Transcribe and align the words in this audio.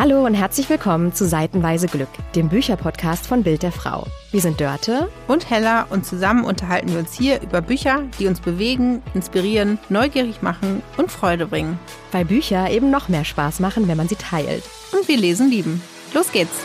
Hallo 0.00 0.24
und 0.24 0.32
herzlich 0.32 0.70
willkommen 0.70 1.12
zu 1.12 1.28
Seitenweise 1.28 1.86
Glück, 1.86 2.08
dem 2.34 2.48
Bücherpodcast 2.48 3.26
von 3.26 3.42
Bild 3.42 3.62
der 3.62 3.70
Frau. 3.70 4.06
Wir 4.30 4.40
sind 4.40 4.58
Dörte 4.58 5.10
und 5.28 5.50
Hella 5.50 5.82
und 5.90 6.06
zusammen 6.06 6.46
unterhalten 6.46 6.90
wir 6.90 7.00
uns 7.00 7.12
hier 7.12 7.42
über 7.42 7.60
Bücher, 7.60 8.04
die 8.18 8.26
uns 8.26 8.40
bewegen, 8.40 9.02
inspirieren, 9.12 9.78
neugierig 9.90 10.40
machen 10.40 10.82
und 10.96 11.12
Freude 11.12 11.46
bringen. 11.46 11.78
Weil 12.12 12.24
Bücher 12.24 12.70
eben 12.70 12.90
noch 12.90 13.10
mehr 13.10 13.26
Spaß 13.26 13.60
machen, 13.60 13.88
wenn 13.88 13.98
man 13.98 14.08
sie 14.08 14.16
teilt. 14.16 14.64
Und 14.92 15.06
wir 15.06 15.18
lesen 15.18 15.50
lieben. 15.50 15.82
Los 16.14 16.32
geht's! 16.32 16.56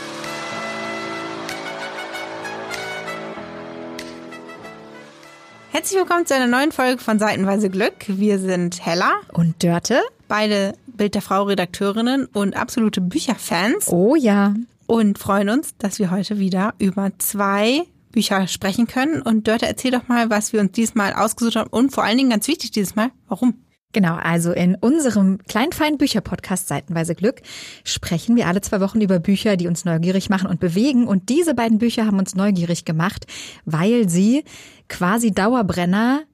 Herzlich 5.72 5.98
willkommen 5.98 6.24
zu 6.24 6.34
einer 6.34 6.46
neuen 6.46 6.72
Folge 6.72 7.02
von 7.02 7.18
Seitenweise 7.18 7.68
Glück. 7.68 8.06
Wir 8.06 8.38
sind 8.38 8.82
Hella 8.86 9.12
und 9.34 9.62
Dörte. 9.62 10.00
Beide 10.28 10.74
Bild 10.86 11.14
der 11.14 11.22
Frau 11.22 11.44
Redakteurinnen 11.44 12.26
und 12.26 12.56
absolute 12.56 13.00
Bücherfans. 13.00 13.88
Oh 13.88 14.16
ja. 14.16 14.54
Und 14.86 15.18
freuen 15.18 15.48
uns, 15.48 15.76
dass 15.78 15.98
wir 15.98 16.10
heute 16.10 16.38
wieder 16.38 16.74
über 16.78 17.10
zwei 17.18 17.82
Bücher 18.12 18.46
sprechen 18.46 18.86
können. 18.86 19.20
Und 19.20 19.46
Dörte, 19.46 19.66
erzähl 19.66 19.90
doch 19.90 20.08
mal, 20.08 20.30
was 20.30 20.52
wir 20.52 20.60
uns 20.60 20.72
diesmal 20.72 21.12
ausgesucht 21.12 21.56
haben 21.56 21.70
und 21.70 21.92
vor 21.92 22.04
allen 22.04 22.16
Dingen 22.16 22.30
ganz 22.30 22.48
wichtig 22.48 22.70
dieses 22.70 22.96
Mal, 22.96 23.10
warum? 23.28 23.54
Genau, 23.92 24.16
also 24.16 24.52
in 24.52 24.74
unserem 24.74 25.38
kleinfeinen 25.48 25.96
Bücherpodcast 25.96 26.68
Seitenweise 26.68 27.14
Glück 27.14 27.40
sprechen 27.84 28.36
wir 28.36 28.46
alle 28.46 28.60
zwei 28.60 28.80
Wochen 28.80 29.00
über 29.00 29.18
Bücher, 29.20 29.56
die 29.56 29.68
uns 29.68 29.84
neugierig 29.84 30.28
machen 30.28 30.48
und 30.48 30.60
bewegen. 30.60 31.06
Und 31.06 31.28
diese 31.28 31.54
beiden 31.54 31.78
Bücher 31.78 32.04
haben 32.04 32.18
uns 32.18 32.34
neugierig 32.34 32.84
gemacht, 32.84 33.26
weil 33.64 34.08
sie 34.08 34.44
quasi 34.88 35.30
Dauerbrenner 35.30 36.24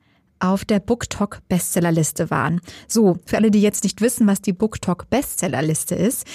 auf 0.42 0.64
der 0.64 0.80
BookTok 0.80 1.38
Bestsellerliste 1.48 2.30
waren. 2.30 2.60
So, 2.88 3.18
für 3.26 3.36
alle, 3.36 3.50
die 3.50 3.62
jetzt 3.62 3.84
nicht 3.84 4.00
wissen, 4.00 4.26
was 4.26 4.42
die 4.42 4.52
BookTok 4.52 5.08
Bestsellerliste 5.08 5.94
ist, 5.94 6.26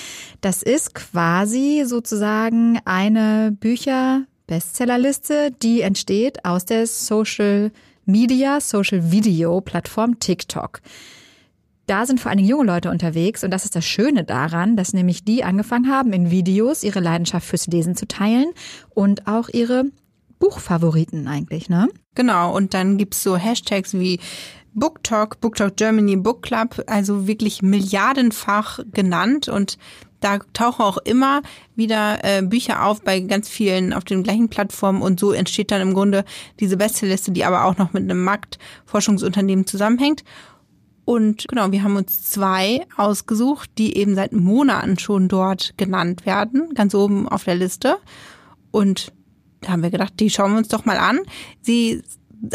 das 0.42 0.64
ist 0.64 0.96
quasi 0.96 1.84
sozusagen 1.86 2.80
eine 2.86 3.52
Bücher 3.52 4.24
Bestsellerliste, 4.48 5.52
die 5.62 5.82
entsteht 5.82 6.46
aus 6.46 6.66
der 6.66 6.88
Social 6.88 7.72
Media, 8.06 8.62
Social 8.62 9.12
Video 9.12 9.60
Plattform 9.60 10.20
TikTok. 10.20 10.80
Da 11.88 12.06
sind 12.06 12.20
vor 12.20 12.30
allen 12.30 12.38
Dingen 12.38 12.50
junge 12.50 12.66
Leute 12.66 12.90
unterwegs 12.90 13.44
und 13.44 13.52
das 13.52 13.66
ist 13.66 13.76
das 13.76 13.86
Schöne 13.86 14.24
daran, 14.24 14.76
dass 14.76 14.94
nämlich 14.94 15.24
die 15.24 15.44
angefangen 15.44 15.90
haben, 15.90 16.14
in 16.14 16.32
Videos 16.32 16.84
ihre 16.84 17.00
Leidenschaft 17.00 17.48
fürs 17.48 17.68
Lesen 17.68 17.96
zu 17.96 18.08
teilen 18.08 18.52
und 18.90 19.28
auch 19.28 19.50
ihre 19.50 19.86
Buchfavoriten 20.40 21.28
eigentlich, 21.28 21.70
ne? 21.70 21.90
Genau, 22.16 22.56
und 22.56 22.74
dann 22.74 22.98
gibt's 22.98 23.24
so 23.24 23.38
Hashtags 23.38 23.94
wie 23.94 24.20
BookTalk, 24.74 25.42
BookTalk 25.42 25.76
Germany, 25.76 26.16
Book 26.16 26.44
Club, 26.44 26.84
also 26.88 27.28
wirklich 27.28 27.62
milliardenfach 27.62 28.80
genannt 28.92 29.50
und 29.50 29.78
da 30.20 30.40
tauchen 30.54 30.84
auch 30.84 30.98
immer 30.98 31.42
wieder 31.76 32.24
äh, 32.24 32.42
Bücher 32.42 32.86
auf 32.86 33.02
bei 33.02 33.20
ganz 33.20 33.50
vielen 33.50 33.94
auf 33.94 34.04
den 34.04 34.24
gleichen 34.24 34.50
Plattformen 34.50 35.02
und 35.02 35.20
so 35.20 35.32
entsteht 35.32 35.72
dann 35.72 35.82
im 35.82 35.94
Grunde 35.94 36.26
diese 36.60 36.78
Bestseliste, 36.78 37.32
die 37.32 37.46
aber 37.46 37.66
auch 37.66 37.78
noch 37.78 37.94
mit 37.94 38.04
einem 38.04 38.24
Marktforschungsunternehmen 38.24 39.68
zusammenhängt. 39.68 40.24
Und 41.06 41.48
genau, 41.48 41.72
wir 41.72 41.84
haben 41.84 41.96
uns 41.96 42.24
zwei 42.24 42.86
ausgesucht, 42.98 43.70
die 43.78 43.96
eben 43.96 44.16
seit 44.16 44.34
Monaten 44.34 45.00
schon 45.00 45.30
dort 45.30 45.74
genannt 45.78 46.26
werden, 46.26 46.74
ganz 46.74 46.94
oben 46.94 47.30
auf 47.30 47.46
der 47.46 47.56
Liste. 47.56 47.98
Und 48.72 49.14
haben 49.70 49.84
wir 49.84 49.90
gedacht, 49.90 50.14
die 50.20 50.30
schauen 50.30 50.52
wir 50.52 50.58
uns 50.60 50.68
doch 50.68 50.86
mal 50.86 50.98
an. 50.98 51.20
Sie 51.62 52.02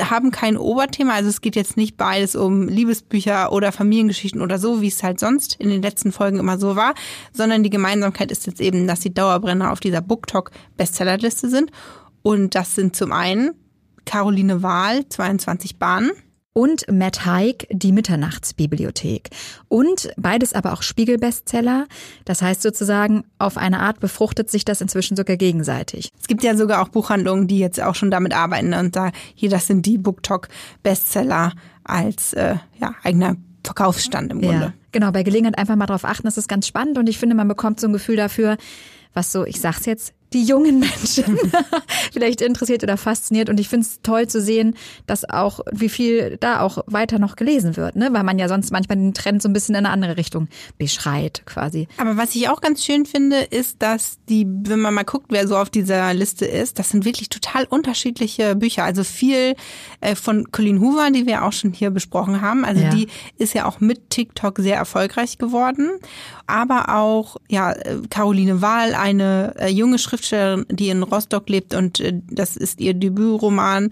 haben 0.01 0.31
kein 0.31 0.57
Oberthema, 0.57 1.15
also 1.15 1.29
es 1.29 1.41
geht 1.41 1.57
jetzt 1.57 1.77
nicht 1.77 1.97
beides 1.97 2.37
um 2.37 2.69
Liebesbücher 2.69 3.53
oder 3.53 3.73
Familiengeschichten 3.73 4.41
oder 4.41 4.59
so, 4.59 4.81
wie 4.81 4.89
es 4.89 5.03
halt 5.03 5.19
sonst 5.19 5.57
in 5.59 5.71
den 5.71 5.83
letzten 5.83 6.13
Folgen 6.13 6.39
immer 6.39 6.59
so 6.59 6.77
war, 6.77 6.95
sondern 7.33 7.63
die 7.63 7.71
Gemeinsamkeit 7.71 8.31
ist 8.31 8.47
jetzt 8.47 8.61
eben, 8.61 8.87
dass 8.87 9.01
die 9.01 9.13
Dauerbrenner 9.13 9.73
auf 9.73 9.81
dieser 9.81 10.01
BookTok 10.01 10.51
Bestsellerliste 10.77 11.49
sind. 11.49 11.71
Und 12.23 12.55
das 12.55 12.75
sind 12.77 12.95
zum 12.95 13.13
einen 13.13 13.53
Caroline 14.05 14.63
Wahl, 14.63 15.09
22 15.09 15.79
Bahnen 15.79 16.13
und 16.53 16.85
Matt 16.91 17.25
Haig, 17.25 17.67
die 17.71 17.93
Mitternachtsbibliothek. 17.93 19.31
Und 19.69 20.13
beides 20.17 20.53
aber 20.53 20.73
auch 20.73 20.83
Spiegelbestseller. 20.83 21.87
Das 22.25 22.43
heißt 22.43 22.63
sozusagen, 22.63 23.25
auf 23.39 23.57
eine 23.57 23.81
Art 23.81 24.01
befruchtet 24.01 24.51
sich 24.51 24.65
das 24.65 24.81
inzwischen 24.81 25.17
sogar 25.17 25.37
gegenseitig. 25.37 26.11
Es 26.21 26.27
gibt 26.29 26.43
ja 26.43 26.57
sogar 26.57 26.83
auch 26.83 26.89
Buchhandlungen, 26.89 27.49
die 27.49 27.59
jetzt 27.59 27.81
auch 27.81 27.95
schon 27.95 28.11
damit 28.11 28.35
arbeiten 28.35 28.75
und 28.75 28.97
da 28.97 29.11
hier, 29.35 29.51
das 29.51 29.67
sind 29.67 29.87
die 29.87 29.99
BookTok-Bestseller 29.99 31.53
als 31.85 32.35
äh, 32.35 32.57
ja, 32.79 32.95
eigener 33.03 33.37
Verkaufsstand 33.65 34.33
im 34.33 34.41
Grunde. 34.41 34.67
Ja, 34.67 34.73
genau, 34.93 35.13
bei 35.13 35.23
Gelegenheit 35.23 35.59
einfach 35.59 35.77
mal 35.77 35.87
drauf 35.87 36.05
achten, 36.05 36.25
das 36.25 36.37
ist 36.37 36.49
ganz 36.49 36.67
spannend 36.67 36.99
und 36.99 37.09
ich 37.09 37.19
finde, 37.19 37.35
man 37.35 37.49
bekommt 37.49 37.81
so 37.81 37.87
ein 37.87 37.93
Gefühl 37.93 38.17
dafür, 38.17 38.57
was 39.15 39.33
so, 39.33 39.45
ich 39.47 39.61
sag's 39.61 39.87
jetzt, 39.87 40.15
die 40.33 40.45
jungen 40.45 40.81
Menschen 40.81 41.39
vielleicht 42.13 42.41
interessiert 42.41 42.83
oder 42.83 42.97
fasziniert. 42.97 43.49
Und 43.49 43.61
ich 43.61 43.69
finde 43.69 43.87
es 43.87 44.01
toll 44.03 44.27
zu 44.27 44.41
sehen, 44.41 44.75
dass 45.07 45.29
auch, 45.29 45.61
wie 45.71 45.89
viel 45.89 46.37
da 46.39 46.61
auch 46.61 46.79
weiter 46.87 47.19
noch 47.19 47.37
gelesen 47.37 47.77
wird, 47.77 47.97
ne? 47.97 48.09
Weil 48.13 48.23
man 48.23 48.39
ja 48.39 48.49
sonst 48.49 48.73
manchmal 48.73 48.99
den 48.99 49.15
Trend 49.15 49.43
so 49.43 49.49
ein 49.49 49.53
bisschen 49.53 49.75
in 49.75 49.87
eine 49.87 49.91
andere 49.91 50.17
Richtung 50.17 50.49
beschreit, 50.79 51.43
quasi. 51.47 51.89
Aber 51.99 52.17
was 52.17 52.35
ich 52.35 52.49
auch 52.49 52.61
ganz 52.61 52.85
schön 52.85 53.07
finde, 53.07 53.41
ist, 53.41 53.83
dass 53.83 54.19
die, 54.29 54.47
wenn 54.47 54.81
man 54.81 54.95
mal 54.95 55.05
guckt, 55.05 55.27
wer 55.31 55.47
so 55.47 55.57
auf 55.57 55.71
dieser 55.71 56.13
Liste 56.15 56.47
ist, 56.47 56.79
das 56.79 56.91
sind 56.91 57.05
wirklich 57.05 57.29
total 57.29 57.65
unterschiedliche 57.65 58.57
Bücher. 58.57 58.85
Also 58.85 59.05
viel 59.05 59.55
äh, 60.01 60.15
von 60.15 60.51
Colleen 60.53 60.81
Hoover, 60.81 61.11
die 61.11 61.27
wir 61.27 61.45
auch 61.45 61.53
schon 61.53 61.73
hier 61.73 61.91
besprochen 61.91 62.41
haben. 62.41 62.65
Also 62.65 62.83
ja. 62.83 62.91
die 62.91 63.09
ist 63.39 63.55
ja 63.55 63.67
auch 63.67 63.81
mit 63.81 64.11
TikTok 64.11 64.59
sehr 64.59 64.77
erfolgreich 64.77 65.39
geworden. 65.39 65.91
Aber 66.47 66.95
auch, 66.95 67.37
ja, 67.49 67.73
äh, 67.73 67.99
Caroline 68.11 68.63
Wahl, 68.63 68.95
eine 68.95 69.55
äh, 69.59 69.69
junge 69.69 69.99
Schrift 69.99 70.22
Schriftstellerin, 70.23 70.67
die 70.71 70.89
in 70.89 71.03
Rostock 71.03 71.49
lebt 71.49 71.75
und 71.75 72.01
äh, 72.01 72.21
das 72.31 72.57
ist 72.57 72.81
ihr 72.81 72.95
Debütroman. 72.95 73.91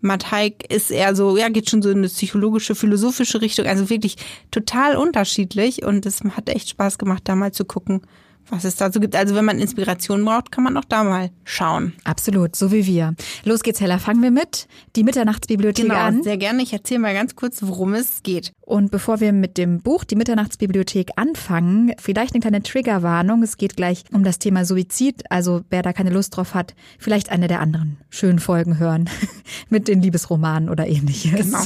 Mateik 0.00 0.72
ist 0.72 0.90
eher 0.90 1.14
so, 1.14 1.36
ja, 1.36 1.48
geht 1.48 1.70
schon 1.70 1.82
so 1.82 1.90
in 1.90 1.98
eine 1.98 2.08
psychologische, 2.08 2.74
philosophische 2.74 3.40
Richtung, 3.40 3.66
also 3.66 3.90
wirklich 3.90 4.16
total 4.50 4.96
unterschiedlich 4.96 5.84
und 5.84 6.06
es 6.06 6.22
hat 6.22 6.48
echt 6.48 6.70
Spaß 6.70 6.98
gemacht, 6.98 7.22
da 7.26 7.36
mal 7.36 7.52
zu 7.52 7.64
gucken, 7.64 8.02
was 8.48 8.64
es 8.64 8.76
dazu 8.76 9.00
gibt. 9.00 9.16
Also 9.16 9.34
wenn 9.34 9.44
man 9.44 9.58
Inspiration 9.58 10.24
braucht, 10.24 10.52
kann 10.52 10.64
man 10.64 10.76
auch 10.76 10.84
da 10.84 11.04
mal 11.04 11.30
schauen. 11.44 11.92
Absolut, 12.04 12.56
so 12.56 12.72
wie 12.72 12.86
wir. 12.86 13.14
Los 13.44 13.62
geht's, 13.62 13.80
Hella. 13.80 13.98
Fangen 13.98 14.22
wir 14.22 14.30
mit 14.30 14.66
die 14.96 15.04
Mitternachtsbibliothek 15.04 15.84
genau, 15.84 16.00
an. 16.00 16.22
Sehr 16.22 16.36
gerne. 16.36 16.62
Ich 16.62 16.72
erzähle 16.72 17.00
mal 17.00 17.14
ganz 17.14 17.36
kurz, 17.36 17.58
worum 17.62 17.94
es 17.94 18.22
geht. 18.22 18.52
Und 18.60 18.90
bevor 18.90 19.20
wir 19.20 19.32
mit 19.32 19.58
dem 19.58 19.80
Buch 19.80 20.04
Die 20.04 20.16
Mitternachtsbibliothek 20.16 21.10
anfangen, 21.16 21.92
vielleicht 21.98 22.34
eine 22.34 22.40
kleine 22.40 22.62
Triggerwarnung. 22.62 23.42
Es 23.42 23.56
geht 23.56 23.76
gleich 23.76 24.04
um 24.12 24.24
das 24.24 24.38
Thema 24.38 24.64
Suizid. 24.64 25.24
Also 25.30 25.62
wer 25.70 25.82
da 25.82 25.92
keine 25.92 26.10
Lust 26.10 26.36
drauf 26.36 26.54
hat, 26.54 26.74
vielleicht 26.98 27.30
eine 27.30 27.48
der 27.48 27.60
anderen 27.60 27.98
schönen 28.10 28.38
Folgen 28.38 28.78
hören 28.78 29.08
mit 29.68 29.88
den 29.88 30.02
Liebesromanen 30.02 30.68
oder 30.68 30.86
ähnliches. 30.86 31.46
Genau. 31.46 31.64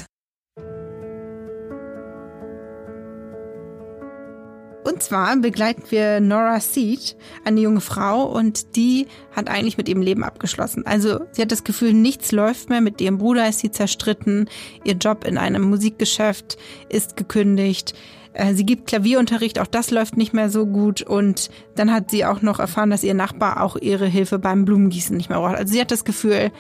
Und 4.86 5.02
zwar 5.02 5.36
begleiten 5.38 5.82
wir 5.88 6.20
Nora 6.20 6.60
Seed, 6.60 7.16
eine 7.44 7.60
junge 7.60 7.80
Frau, 7.80 8.22
und 8.22 8.76
die 8.76 9.08
hat 9.32 9.48
eigentlich 9.48 9.76
mit 9.76 9.88
ihrem 9.88 10.00
Leben 10.00 10.22
abgeschlossen. 10.22 10.86
Also 10.86 11.22
sie 11.32 11.42
hat 11.42 11.50
das 11.50 11.64
Gefühl, 11.64 11.92
nichts 11.92 12.30
läuft 12.30 12.69
mehr. 12.69 12.80
Mit 12.80 13.00
ihrem 13.00 13.19
Bruder 13.19 13.48
ist 13.48 13.58
sie 13.58 13.72
zerstritten. 13.72 14.48
Ihr 14.84 14.94
Job 14.94 15.25
in 15.25 15.38
einem 15.38 15.62
Musikgeschäft 15.62 16.56
ist 16.88 17.16
gekündigt. 17.16 17.94
Äh, 18.32 18.54
sie 18.54 18.64
gibt 18.64 18.86
Klavierunterricht, 18.86 19.58
auch 19.58 19.66
das 19.66 19.91
läuft 19.91 20.16
nicht 20.16 20.32
mehr 20.32 20.50
so 20.50 20.66
gut. 20.66 21.02
Und 21.02 21.50
dann 21.75 21.92
hat 21.92 22.12
sie 22.12 22.25
auch 22.25 22.41
noch 22.41 22.60
erfahren, 22.60 22.91
dass 22.91 23.02
ihr 23.02 23.14
Nachbar 23.14 23.64
auch 23.64 23.75
ihre 23.75 24.06
Hilfe 24.06 24.38
beim 24.38 24.64
Blumengießen 24.64 25.16
nicht 25.16 25.30
mehr 25.30 25.41
braucht. 25.41 25.56
Also 25.56 25.72
sie 25.72 25.80
hat 25.80 25.91
das 25.91 26.04
Gefühl, 26.04 26.52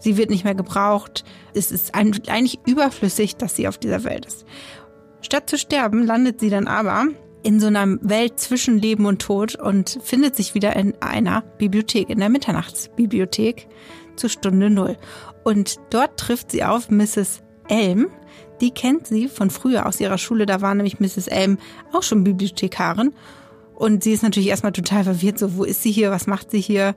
sie 0.00 0.16
wird 0.16 0.30
nicht 0.30 0.42
mehr 0.42 0.56
gebraucht. 0.56 1.24
Es 1.54 1.70
ist 1.70 1.94
eigentlich 1.94 2.58
überflüssig, 2.66 3.36
dass 3.36 3.54
sie 3.54 3.68
auf 3.68 3.78
dieser 3.78 4.02
Welt 4.02 4.26
ist. 4.26 4.44
Statt 5.20 5.48
zu 5.48 5.56
sterben, 5.56 6.04
landet 6.04 6.40
sie 6.40 6.50
dann 6.50 6.66
aber 6.66 7.06
in 7.42 7.60
so 7.60 7.66
einer 7.66 7.98
Welt 8.02 8.38
zwischen 8.38 8.78
Leben 8.78 9.06
und 9.06 9.22
Tod 9.22 9.54
und 9.54 9.98
findet 10.02 10.36
sich 10.36 10.54
wieder 10.54 10.76
in 10.76 10.94
einer 11.00 11.42
Bibliothek, 11.58 12.10
in 12.10 12.18
der 12.18 12.28
Mitternachtsbibliothek 12.28 13.68
zu 14.16 14.28
Stunde 14.28 14.70
Null. 14.70 14.96
Und 15.44 15.76
dort 15.90 16.18
trifft 16.18 16.50
sie 16.50 16.64
auf 16.64 16.90
Mrs. 16.90 17.42
Elm. 17.68 18.08
Die 18.60 18.72
kennt 18.72 19.06
sie 19.06 19.28
von 19.28 19.50
früher 19.50 19.86
aus 19.86 20.00
ihrer 20.00 20.18
Schule. 20.18 20.44
Da 20.44 20.60
war 20.60 20.74
nämlich 20.74 21.00
Mrs. 21.00 21.28
Elm 21.28 21.58
auch 21.92 22.02
schon 22.02 22.24
Bibliothekarin. 22.24 23.14
Und 23.74 24.04
sie 24.04 24.12
ist 24.12 24.22
natürlich 24.22 24.50
erstmal 24.50 24.72
total 24.72 25.04
verwirrt. 25.04 25.38
So, 25.38 25.56
wo 25.56 25.64
ist 25.64 25.82
sie 25.82 25.90
hier? 25.90 26.10
Was 26.10 26.26
macht 26.26 26.50
sie 26.50 26.60
hier? 26.60 26.94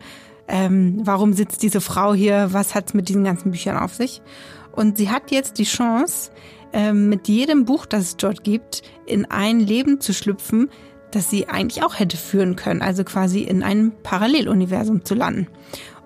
Ähm, 0.50 1.00
warum 1.04 1.32
sitzt 1.32 1.64
diese 1.64 1.80
Frau 1.80 2.14
hier? 2.14 2.50
Was 2.52 2.76
hat's 2.76 2.94
mit 2.94 3.08
diesen 3.08 3.24
ganzen 3.24 3.52
Büchern 3.52 3.78
auf 3.78 3.96
sich? 3.96 4.22
Und 4.74 4.98
sie 4.98 5.10
hat 5.10 5.32
jetzt 5.32 5.60
die 5.60 5.64
Chance, 5.64 6.32
ähm, 6.74 7.10
mit 7.10 7.28
jedem 7.28 7.66
Buch, 7.66 7.86
das 7.86 8.04
es 8.04 8.18
dort 8.18 8.44
gibt, 8.44 8.82
in 9.06 9.26
ein 9.26 9.60
Leben 9.60 10.02
zu 10.02 10.14
schlüpfen, 10.14 10.70
das 11.12 11.30
sie 11.30 11.48
eigentlich 11.48 11.84
auch 11.84 12.00
hätte 12.00 12.18
führen 12.18 12.56
können, 12.56 12.82
also 12.82 13.04
quasi 13.04 13.42
in 13.42 13.64
einem 13.64 13.94
Paralleluniversum 14.04 15.06
zu 15.06 15.14
landen. 15.14 15.48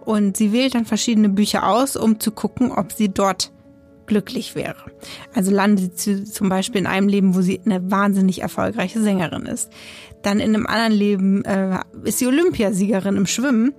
Und 0.02 0.38
sie 0.38 0.52
wählt 0.52 0.76
dann 0.76 0.86
verschiedene 0.86 1.30
Bücher 1.30 1.68
aus, 1.68 1.96
um 1.96 2.20
zu 2.20 2.32
gucken, 2.32 2.72
ob 2.72 2.92
sie 2.92 3.10
dort 3.10 3.52
glücklich 4.06 4.56
wäre. 4.56 4.92
Also 5.36 5.52
landet 5.52 6.00
sie 6.00 6.24
zum 6.24 6.50
Beispiel 6.50 6.82
in 6.82 6.88
einem 6.88 7.08
Leben, 7.10 7.36
wo 7.36 7.42
sie 7.42 7.60
eine 7.66 7.92
wahnsinnig 7.92 8.42
erfolgreiche 8.42 9.02
Sängerin 9.02 9.46
ist. 9.46 9.70
Dann 10.24 10.40
in 10.40 10.56
einem 10.56 10.66
anderen 10.66 10.94
Leben 10.94 11.46
äh, 11.46 11.80
ist 12.04 12.20
sie 12.20 12.28
Olympiasiegerin 12.28 13.18
im 13.18 13.28
Schwimmen. 13.28 13.74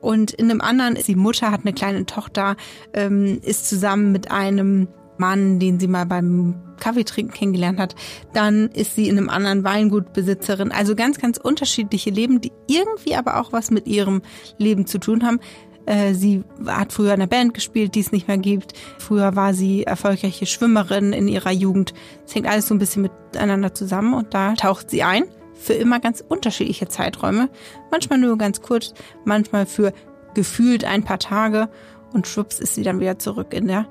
Und 0.00 0.32
in 0.32 0.50
einem 0.50 0.60
anderen 0.60 0.96
ist 0.96 1.06
sie 1.06 1.16
Mutter, 1.16 1.50
hat 1.50 1.62
eine 1.64 1.72
kleine 1.72 2.06
Tochter, 2.06 2.56
ähm, 2.92 3.40
ist 3.42 3.68
zusammen 3.68 4.12
mit 4.12 4.30
einem 4.30 4.88
Mann, 5.18 5.58
den 5.58 5.78
sie 5.78 5.88
mal 5.88 6.06
beim 6.06 6.54
Kaffeetrinken 6.78 7.34
kennengelernt 7.34 7.78
hat. 7.78 7.94
Dann 8.32 8.68
ist 8.68 8.94
sie 8.94 9.08
in 9.08 9.18
einem 9.18 9.28
anderen 9.28 9.64
Weingutbesitzerin. 9.64 10.72
Also 10.72 10.94
ganz, 10.94 11.18
ganz 11.18 11.38
unterschiedliche 11.38 12.10
Leben, 12.10 12.40
die 12.40 12.52
irgendwie 12.66 13.14
aber 13.14 13.40
auch 13.40 13.52
was 13.52 13.70
mit 13.70 13.86
ihrem 13.86 14.22
Leben 14.58 14.86
zu 14.86 14.98
tun 14.98 15.24
haben. 15.24 15.40
Äh, 15.86 16.14
sie 16.14 16.44
hat 16.66 16.92
früher 16.92 17.14
in 17.14 17.20
einer 17.20 17.26
Band 17.26 17.54
gespielt, 17.54 17.94
die 17.94 18.00
es 18.00 18.12
nicht 18.12 18.28
mehr 18.28 18.38
gibt. 18.38 18.74
Früher 18.98 19.36
war 19.36 19.54
sie 19.54 19.84
erfolgreiche 19.84 20.46
Schwimmerin 20.46 21.12
in 21.12 21.28
ihrer 21.28 21.50
Jugend. 21.52 21.94
Es 22.26 22.34
hängt 22.34 22.46
alles 22.46 22.68
so 22.68 22.74
ein 22.74 22.78
bisschen 22.78 23.02
miteinander 23.02 23.74
zusammen 23.74 24.14
und 24.14 24.34
da 24.34 24.54
taucht 24.54 24.90
sie 24.90 25.02
ein. 25.02 25.24
Für 25.54 25.72
immer 25.72 25.98
ganz 25.98 26.22
unterschiedliche 26.26 26.88
Zeiträume. 26.88 27.48
Manchmal 27.90 28.18
nur 28.18 28.38
ganz 28.38 28.60
kurz, 28.60 28.94
manchmal 29.24 29.66
für 29.66 29.92
gefühlt 30.34 30.84
ein 30.84 31.02
paar 31.04 31.18
Tage 31.18 31.68
und 32.12 32.26
schwupps 32.26 32.60
ist 32.60 32.74
sie 32.74 32.82
dann 32.82 33.00
wieder 33.00 33.18
zurück 33.18 33.52
in 33.52 33.66
der 33.66 33.86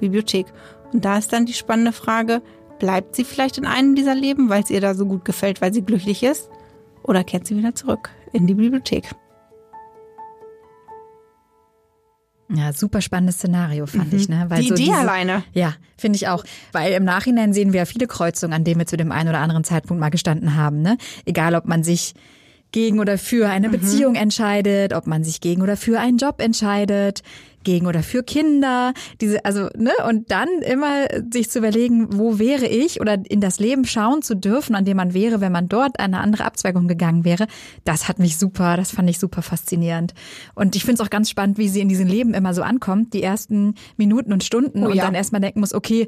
Bibliothek. 0.00 0.46
Und 0.92 1.04
da 1.04 1.18
ist 1.18 1.32
dann 1.32 1.46
die 1.46 1.52
spannende 1.52 1.92
Frage, 1.92 2.42
bleibt 2.78 3.14
sie 3.14 3.24
vielleicht 3.24 3.58
in 3.58 3.66
einem 3.66 3.94
dieser 3.94 4.14
Leben, 4.14 4.48
weil 4.48 4.62
es 4.62 4.70
ihr 4.70 4.80
da 4.80 4.94
so 4.94 5.06
gut 5.06 5.24
gefällt, 5.24 5.60
weil 5.60 5.72
sie 5.72 5.82
glücklich 5.82 6.22
ist? 6.22 6.50
Oder 7.02 7.24
kehrt 7.24 7.46
sie 7.46 7.56
wieder 7.56 7.74
zurück 7.74 8.10
in 8.32 8.46
die 8.46 8.54
Bibliothek? 8.54 9.10
Ja, 12.52 12.72
super 12.72 13.00
spannendes 13.00 13.36
Szenario, 13.36 13.86
fand 13.86 14.12
mhm. 14.12 14.18
ich. 14.18 14.28
Ne? 14.28 14.46
Weil 14.48 14.62
die 14.62 14.68
so 14.68 14.74
Idee 14.74 14.84
diese, 14.86 14.96
alleine. 14.96 15.44
Ja, 15.52 15.74
finde 15.96 16.16
ich 16.16 16.26
auch. 16.26 16.44
Weil 16.72 16.92
im 16.94 17.04
Nachhinein 17.04 17.52
sehen 17.52 17.72
wir 17.72 17.78
ja 17.78 17.84
viele 17.84 18.08
Kreuzungen, 18.08 18.52
an 18.52 18.64
denen 18.64 18.80
wir 18.80 18.86
zu 18.86 18.96
dem 18.96 19.12
einen 19.12 19.28
oder 19.28 19.38
anderen 19.38 19.62
Zeitpunkt 19.62 20.00
mal 20.00 20.08
gestanden 20.08 20.56
haben. 20.56 20.82
Ne? 20.82 20.96
Egal, 21.26 21.54
ob 21.54 21.66
man 21.66 21.84
sich 21.84 22.14
gegen 22.72 22.98
oder 22.98 23.18
für 23.18 23.48
eine 23.48 23.68
mhm. 23.68 23.72
Beziehung 23.72 24.14
entscheidet, 24.16 24.94
ob 24.94 25.06
man 25.06 25.22
sich 25.22 25.40
gegen 25.40 25.62
oder 25.62 25.76
für 25.76 26.00
einen 26.00 26.18
Job 26.18 26.40
entscheidet, 26.40 27.22
gegen 27.64 27.86
oder 27.86 28.02
für 28.02 28.22
Kinder, 28.22 28.92
diese, 29.20 29.44
also, 29.44 29.68
ne, 29.76 29.92
und 30.08 30.30
dann 30.30 30.48
immer 30.62 31.06
sich 31.32 31.50
zu 31.50 31.58
überlegen, 31.58 32.18
wo 32.18 32.38
wäre 32.38 32.66
ich 32.66 33.00
oder 33.00 33.18
in 33.28 33.40
das 33.40 33.60
Leben 33.60 33.84
schauen 33.84 34.22
zu 34.22 34.34
dürfen, 34.34 34.74
an 34.74 34.84
dem 34.84 34.96
man 34.96 35.14
wäre, 35.14 35.40
wenn 35.40 35.52
man 35.52 35.68
dort 35.68 36.00
eine 36.00 36.20
andere 36.20 36.44
Abzweigung 36.44 36.88
gegangen 36.88 37.24
wäre, 37.24 37.46
das 37.84 38.08
hat 38.08 38.18
mich 38.18 38.38
super, 38.38 38.76
das 38.76 38.90
fand 38.90 39.10
ich 39.10 39.18
super 39.18 39.42
faszinierend. 39.42 40.14
Und 40.54 40.76
ich 40.76 40.84
finde 40.84 41.02
es 41.02 41.06
auch 41.06 41.10
ganz 41.10 41.28
spannend, 41.28 41.58
wie 41.58 41.68
sie 41.68 41.80
in 41.80 41.88
diesem 41.88 42.06
Leben 42.06 42.34
immer 42.34 42.54
so 42.54 42.62
ankommt, 42.62 43.12
die 43.12 43.22
ersten 43.22 43.74
Minuten 43.96 44.32
und 44.32 44.44
Stunden 44.44 44.84
oh, 44.84 44.88
und 44.88 44.94
ja. 44.94 45.04
dann 45.04 45.14
erstmal 45.14 45.40
denken 45.40 45.60
muss, 45.60 45.74
okay, 45.74 46.06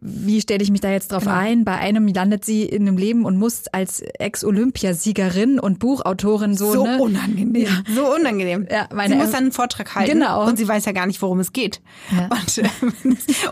wie 0.00 0.40
stelle 0.40 0.62
ich 0.62 0.70
mich 0.70 0.80
da 0.80 0.90
jetzt 0.90 1.12
drauf 1.12 1.24
genau. 1.24 1.36
ein? 1.36 1.64
Bei 1.64 1.76
einem 1.76 2.08
landet 2.08 2.44
sie 2.44 2.64
in 2.64 2.86
einem 2.86 2.96
Leben 2.96 3.24
und 3.24 3.38
muss 3.38 3.68
als 3.68 4.00
Ex-Olympiasiegerin 4.00 5.58
und 5.58 5.78
Buchautorin 5.78 6.56
so, 6.56 6.72
so 6.72 6.84
ne? 6.84 6.98
unangenehm, 7.00 7.62
ja. 7.62 7.82
so 7.94 8.14
unangenehm. 8.14 8.66
Ja, 8.70 8.88
meine, 8.94 9.14
sie 9.14 9.20
muss 9.20 9.30
dann 9.30 9.44
einen 9.44 9.52
Vortrag 9.52 9.94
halten 9.94 10.12
genau. 10.12 10.46
und 10.46 10.58
sie 10.58 10.68
weiß 10.68 10.84
ja 10.84 10.92
gar 10.94 11.06
nicht, 11.06 11.20
worum 11.22 11.40
es 11.40 11.52
geht. 11.52 11.80
Ja. 12.10 12.28
Und, 12.30 12.58
äh, 12.58 12.68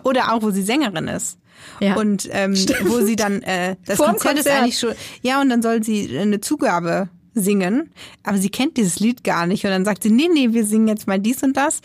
oder 0.05 0.33
auch, 0.33 0.43
wo 0.43 0.51
sie 0.51 0.63
Sängerin 0.63 1.09
ist. 1.09 1.39
Ja. 1.81 1.97
Und 1.97 2.29
ähm, 2.33 2.55
wo 2.85 3.01
sie 3.01 3.17
dann 3.17 3.43
äh, 3.43 3.77
das 3.87 3.99
Konzert, 3.99 4.23
Konzert 4.23 4.39
ist 4.39 4.49
eigentlich 4.49 4.79
schon 4.79 4.95
ja 5.23 5.41
und 5.41 5.49
dann 5.49 5.63
soll 5.63 5.83
sie 5.85 6.19
eine 6.19 6.41
Zugabe 6.41 7.09
singen, 7.35 7.91
aber 8.25 8.37
sie 8.37 8.51
kennt 8.51 8.77
dieses 8.77 8.99
Lied 8.99 9.23
gar 9.23 9.47
nicht 9.47 9.65
und 9.65 9.71
dann 9.71 9.85
sagt 9.85 10.03
sie 10.03 10.11
nee 10.11 10.29
nee 10.33 10.53
wir 10.53 10.67
singen 10.67 10.89
jetzt 10.89 11.07
mal 11.07 11.21
dies 11.21 11.43
und 11.45 11.57
das 11.57 11.81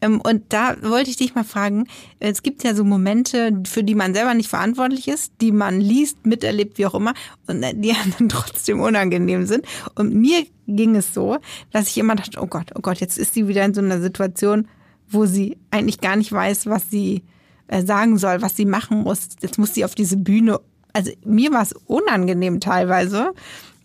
ähm, 0.00 0.20
und 0.20 0.52
da 0.52 0.76
wollte 0.82 1.10
ich 1.10 1.16
dich 1.16 1.34
mal 1.34 1.44
fragen, 1.44 1.86
es 2.20 2.42
gibt 2.42 2.64
ja 2.64 2.74
so 2.74 2.84
Momente, 2.84 3.62
für 3.66 3.82
die 3.82 3.94
man 3.94 4.14
selber 4.14 4.34
nicht 4.34 4.48
verantwortlich 4.48 5.08
ist, 5.08 5.32
die 5.40 5.52
man 5.52 5.80
liest, 5.80 6.26
miterlebt, 6.26 6.78
wie 6.78 6.86
auch 6.86 6.94
immer, 6.94 7.14
und 7.46 7.62
äh, 7.62 7.74
die 7.74 7.94
dann 8.18 8.28
trotzdem 8.28 8.80
unangenehm 8.80 9.46
sind. 9.46 9.64
Und 9.94 10.14
mir 10.14 10.46
ging 10.66 10.96
es 10.96 11.14
so, 11.14 11.38
dass 11.72 11.88
ich 11.88 11.98
immer 11.98 12.14
dachte, 12.14 12.40
oh 12.40 12.46
Gott, 12.46 12.72
oh 12.74 12.80
Gott, 12.80 12.98
jetzt 13.00 13.18
ist 13.18 13.34
sie 13.34 13.48
wieder 13.48 13.64
in 13.64 13.74
so 13.74 13.80
einer 13.80 14.00
Situation, 14.00 14.68
wo 15.08 15.26
sie 15.26 15.56
eigentlich 15.70 16.00
gar 16.00 16.16
nicht 16.16 16.32
weiß, 16.32 16.66
was 16.66 16.90
sie 16.90 17.22
äh, 17.68 17.84
sagen 17.84 18.18
soll, 18.18 18.42
was 18.42 18.56
sie 18.56 18.64
machen 18.64 19.02
muss. 19.02 19.28
Jetzt 19.40 19.58
muss 19.58 19.74
sie 19.74 19.84
auf 19.84 19.94
diese 19.94 20.16
Bühne. 20.16 20.60
Also 20.92 21.12
mir 21.24 21.52
war 21.52 21.62
es 21.62 21.72
unangenehm 21.86 22.60
teilweise, 22.60 23.32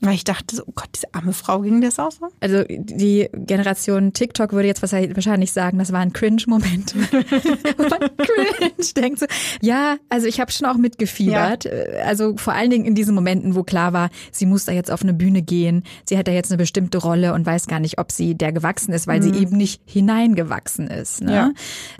weil 0.02 0.16
ich 0.16 0.24
dachte 0.24 0.56
so, 0.56 0.64
oh 0.66 0.72
Gott, 0.76 0.90
diese 0.96 1.14
arme 1.14 1.32
Frau 1.32 1.62
ging 1.62 1.80
das 1.80 2.00
auch 2.00 2.12
so? 2.12 2.28
Also 2.40 2.64
die 2.68 3.30
Generation 3.34 4.14
TikTok 4.14 4.52
würde 4.52 4.68
jetzt 4.68 4.82
wahrscheinlich 4.82 5.52
sagen, 5.52 5.78
das 5.78 5.92
war 5.92 6.00
ein 6.00 6.12
Cringe-Moment. 6.12 6.96
Cringe 7.12 8.94
denkt 8.98 9.20
so. 9.20 9.28
Ja, 9.62 9.98
also 10.10 10.26
ich 10.26 10.40
habe 10.40 10.52
schon 10.52 10.68
auch 10.68 10.78
mitgefiebert. 10.78 11.66
Ja. 11.66 11.72
Also 12.04 12.36
vor 12.38 12.54
allen 12.54 12.72
Dingen 12.72 12.86
in 12.86 12.96
diesen 12.96 13.14
Momenten, 13.14 13.54
wo 13.54 13.62
klar 13.62 13.94
war, 13.94 14.10
sie 14.32 14.48
muss 14.48 14.66
da 14.66 14.72
jetzt 14.72 14.90
auf 14.90 15.04
eine 15.04 15.14
Bühne 15.14 15.44
gehen, 15.44 15.84
sie 16.06 16.18
hat 16.18 16.28
da 16.28 16.32
jetzt 16.32 16.52
eine 16.52 16.58
bestimmte 16.58 16.98
Rolle 16.98 17.34
und 17.34 17.46
weiß 17.46 17.68
gar 17.68 17.80
nicht, 17.80 18.00
ob 18.00 18.12
sie 18.12 18.34
der 18.34 18.52
gewachsen 18.52 18.94
ist, 18.94 19.06
weil 19.06 19.20
mhm. 19.20 19.24
sie 19.24 19.40
eben 19.40 19.56
nicht 19.56 19.84
hineingewachsen 19.86 20.88
ist. 20.88 21.22
Ne? 21.22 21.32
Ja. 21.32 21.52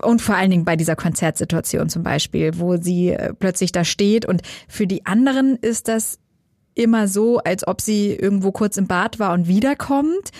Und 0.02 0.24
vor 0.24 0.36
allen 0.36 0.50
Dingen 0.50 0.66
bei 0.66 0.76
dieser 0.76 0.96
Konzertsituation 0.96 1.88
zum 1.88 2.02
Beispiel, 2.02 2.58
wo 2.58 2.78
sie 2.78 3.10
äh, 3.10 3.34
plötzlich 3.36 3.72
da 3.72 3.86
steht 3.86 4.26
und 4.26 4.42
für 4.68 4.88
die 4.88 5.06
anderen 5.06 5.56
ist 5.58 5.88
das 5.88 6.18
immer 6.76 7.08
so, 7.08 7.40
als 7.40 7.68
ob 7.68 7.82
sie 7.82 8.14
irgendwo 8.14 8.52
kurz 8.52 8.78
im 8.78 8.88
Bad 8.88 9.20
war 9.20 9.34
und 9.34 9.48
wiederkommt. 9.48 10.32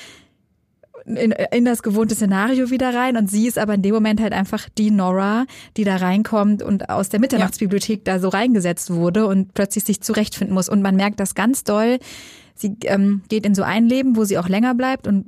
In, 1.06 1.32
in 1.32 1.66
das 1.66 1.82
gewohnte 1.82 2.14
Szenario 2.14 2.70
wieder 2.70 2.94
rein 2.94 3.18
und 3.18 3.28
sie 3.28 3.48
ist 3.48 3.58
aber 3.58 3.74
in 3.74 3.82
dem 3.82 3.96
Moment 3.96 4.22
halt 4.22 4.34
einfach 4.34 4.70
die 4.78 4.92
Nora, 4.92 5.46
die 5.76 5.84
da 5.84 5.96
reinkommt 5.96 6.62
und 6.62 6.90
aus 6.92 7.10
der 7.10 7.20
Mitternachtsbibliothek 7.20 8.06
ja. 8.06 8.14
da 8.14 8.20
so 8.20 8.30
reingesetzt 8.30 8.94
wurde 8.94 9.26
und 9.26 9.56
plötzlich 9.56 9.84
sich 9.84 10.02
zurechtfinden 10.02 10.54
muss. 10.54 10.70
Und 10.70 10.84
man 10.84 10.96
merkt 10.96 11.20
das 11.20 11.34
ganz 11.34 11.64
doll. 11.64 11.98
Sie 12.54 12.78
ähm, 12.84 13.24
geht 13.30 13.48
in 13.48 13.56
so 13.56 13.64
ein 13.64 13.88
Leben, 13.88 14.16
wo 14.16 14.26
sie 14.26 14.38
auch 14.38 14.48
länger 14.48 14.76
bleibt 14.76 15.08
und 15.08 15.26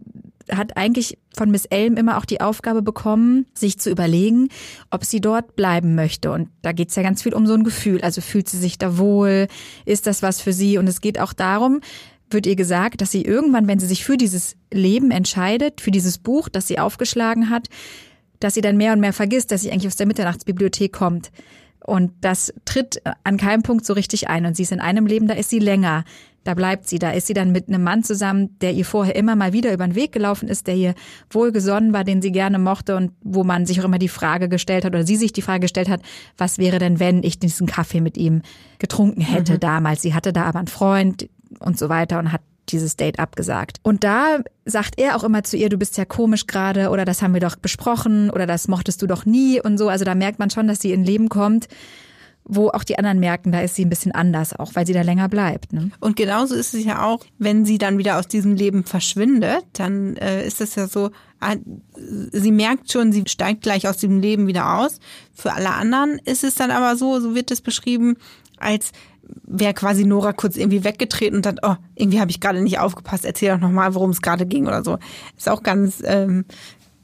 hat 0.52 0.78
eigentlich 0.78 1.18
von 1.36 1.50
Miss 1.52 1.66
Elm 1.66 1.98
immer 1.98 2.18
auch 2.18 2.26
die 2.26 2.42
Aufgabe 2.42 2.82
bekommen, 2.82 3.46
sich 3.54 3.80
zu 3.80 3.90
überlegen, 3.90 4.50
ob 4.92 5.06
sie 5.06 5.22
dort 5.22 5.56
bleiben 5.56 5.96
möchte. 5.96 6.32
Und 6.32 6.50
da 6.62 6.72
geht's 6.72 6.96
ja 6.96 7.04
ganz 7.04 7.22
viel 7.22 7.34
um 7.34 7.48
so 7.48 7.54
ein 7.54 7.64
Gefühl. 7.64 8.02
Also 8.02 8.22
fühlt 8.22 8.50
sie 8.50 8.58
sich 8.58 8.78
da 8.78 8.98
wohl? 8.98 9.48
Ist 9.86 10.08
das 10.08 10.22
was 10.22 10.42
für 10.42 10.54
sie? 10.54 10.78
Und 10.78 10.88
es 10.88 11.02
geht 11.02 11.20
auch 11.20 11.34
darum, 11.34 11.82
wird 12.30 12.46
ihr 12.46 12.56
gesagt, 12.56 13.02
dass 13.02 13.12
sie 13.12 13.22
irgendwann, 13.22 13.68
wenn 13.68 13.80
sie 13.80 13.88
sich 13.88 14.04
für 14.04 14.18
dieses 14.18 14.56
Leben 14.72 15.12
entscheidet, 15.12 15.82
für 15.82 15.92
dieses 15.92 16.18
Buch, 16.18 16.50
das 16.50 16.68
sie 16.68 16.80
aufgeschlagen 16.80 17.50
hat, 17.50 17.70
dass 18.40 18.56
sie 18.56 18.62
dann 18.62 18.78
mehr 18.78 18.94
und 18.94 19.00
mehr 19.00 19.14
vergisst, 19.14 19.52
dass 19.52 19.62
sie 19.62 19.72
eigentlich 19.72 19.88
aus 19.88 19.96
der 19.96 20.08
Mitternachtsbibliothek 20.08 20.92
kommt. 20.92 21.32
Und 21.86 22.12
das 22.22 22.54
tritt 22.66 23.02
an 23.24 23.38
keinem 23.38 23.62
Punkt 23.62 23.86
so 23.86 23.94
richtig 23.94 24.30
ein. 24.30 24.46
Und 24.46 24.56
sie 24.56 24.64
ist 24.64 24.72
in 24.72 24.80
einem 24.80 25.06
Leben, 25.06 25.28
da 25.28 25.34
ist 25.34 25.50
sie 25.50 25.60
länger. 25.60 26.06
Da 26.44 26.54
bleibt 26.54 26.88
sie, 26.88 27.00
da 27.00 27.12
ist 27.12 27.28
sie 27.28 27.34
dann 27.34 27.52
mit 27.52 27.68
einem 27.68 27.84
Mann 27.84 28.04
zusammen, 28.04 28.58
der 28.60 28.74
ihr 28.74 28.86
vorher 28.86 29.16
immer 29.16 29.36
mal 29.36 29.54
wieder 29.54 29.74
über 29.74 29.86
den 29.86 29.96
Weg 29.96 30.12
gelaufen 30.12 30.50
ist, 30.50 30.68
der 30.68 30.76
ihr 30.76 30.94
wohlgesonnen 31.30 31.94
war, 31.94 32.04
den 32.04 32.22
sie 32.22 32.32
gerne 32.32 32.60
mochte 32.60 32.96
und 32.96 33.12
wo 33.22 33.44
man 33.44 33.66
sich 33.66 33.80
auch 33.80 33.86
immer 33.86 34.00
die 34.00 34.10
Frage 34.10 34.50
gestellt 34.50 34.86
hat 34.86 34.94
oder 34.94 35.06
sie 35.06 35.16
sich 35.16 35.32
die 35.34 35.42
Frage 35.42 35.62
gestellt 35.62 35.90
hat, 35.90 36.02
was 36.38 36.58
wäre 36.58 36.80
denn, 36.80 37.00
wenn 37.00 37.24
ich 37.24 37.40
diesen 37.40 37.68
Kaffee 37.68 38.02
mit 38.02 38.18
ihm 38.18 38.42
getrunken 38.80 39.22
hätte 39.22 39.54
mhm. 39.54 39.60
damals. 39.60 40.02
Sie 40.02 40.14
hatte 40.14 40.34
da 40.34 40.44
aber 40.44 40.60
einen 40.60 40.68
Freund 40.68 41.30
und 41.60 41.78
so 41.78 41.90
weiter 41.90 42.20
und 42.20 42.32
hat 42.32 42.42
dieses 42.70 42.96
Date 42.96 43.20
abgesagt. 43.20 43.78
Und 43.84 44.04
da 44.04 44.40
sagt 44.66 45.00
er 45.00 45.16
auch 45.16 45.24
immer 45.24 45.44
zu 45.44 45.58
ihr, 45.58 45.70
du 45.70 45.78
bist 45.78 45.98
ja 45.98 46.06
komisch 46.06 46.48
gerade 46.48 46.90
oder 46.90 47.06
das 47.06 47.22
haben 47.22 47.34
wir 47.34 47.42
doch 47.42 47.56
besprochen 47.56 48.30
oder 48.30 48.48
das 48.48 48.68
mochtest 48.68 49.02
du 49.02 49.08
doch 49.08 49.26
nie 49.26 49.62
und 49.62 49.78
so. 49.78 49.90
Also 49.90 50.06
da 50.06 50.16
merkt 50.16 50.40
man 50.40 50.50
schon, 50.50 50.68
dass 50.68 50.80
sie 50.80 50.94
in 50.94 51.04
Leben 51.04 51.30
kommt 51.30 51.68
wo 52.46 52.70
auch 52.70 52.84
die 52.84 52.98
anderen 52.98 53.20
merken, 53.20 53.52
da 53.52 53.62
ist 53.62 53.76
sie 53.76 53.86
ein 53.86 53.90
bisschen 53.90 54.12
anders, 54.12 54.58
auch 54.58 54.76
weil 54.76 54.86
sie 54.86 54.94
da 54.94 55.02
länger 55.02 55.30
bleibt. 55.30 55.72
Ne? 55.72 55.92
Und 56.00 56.16
genauso 56.16 56.56
ist 56.56 56.74
es 56.74 56.84
ja 56.84 57.04
auch, 57.04 57.24
wenn 57.38 57.66
sie 57.66 57.78
dann 57.78 57.98
wieder 57.98 58.20
aus 58.20 58.28
diesem 58.28 58.56
Leben 58.56 58.84
verschwindet, 58.84 59.64
dann 59.74 60.18
äh, 60.18 60.46
ist 60.46 60.62
es 60.62 60.76
ja 60.76 60.88
so, 60.88 61.12
sie 62.32 62.52
merkt 62.52 62.92
schon, 62.92 63.12
sie 63.12 63.24
steigt 63.28 63.64
gleich 63.64 63.88
aus 63.88 63.98
dem 63.98 64.20
Leben 64.20 64.48
wieder 64.48 64.78
aus. 64.78 65.00
Für 65.34 65.54
alle 65.54 65.72
anderen 65.72 66.20
ist 66.26 66.44
es 66.44 66.56
dann 66.56 66.72
aber 66.72 66.96
so, 66.96 67.20
so 67.20 67.36
wird 67.36 67.52
es 67.52 67.62
beschrieben, 67.62 68.16
als 68.58 68.92
wäre 69.44 69.74
quasi 69.74 70.06
Nora 70.06 70.34
kurz 70.34 70.58
irgendwie 70.58 70.84
weggetreten 70.84 71.38
und 71.38 71.46
dann, 71.46 71.60
oh, 71.62 71.76
irgendwie 71.96 72.20
habe 72.20 72.32
ich 72.32 72.40
gerade 72.40 72.62
nicht 72.62 72.80
aufgepasst, 72.80 73.26
erzähl 73.26 73.52
doch 73.52 73.60
nochmal, 73.60 73.96
worum 73.96 74.12
es 74.12 74.22
gerade 74.22 74.46
ging 74.46 74.68
oder 74.68 74.84
so. 74.84 74.98
Ist 75.38 75.50
auch 75.50 75.64
ganz, 75.64 76.02
ähm, 76.06 76.46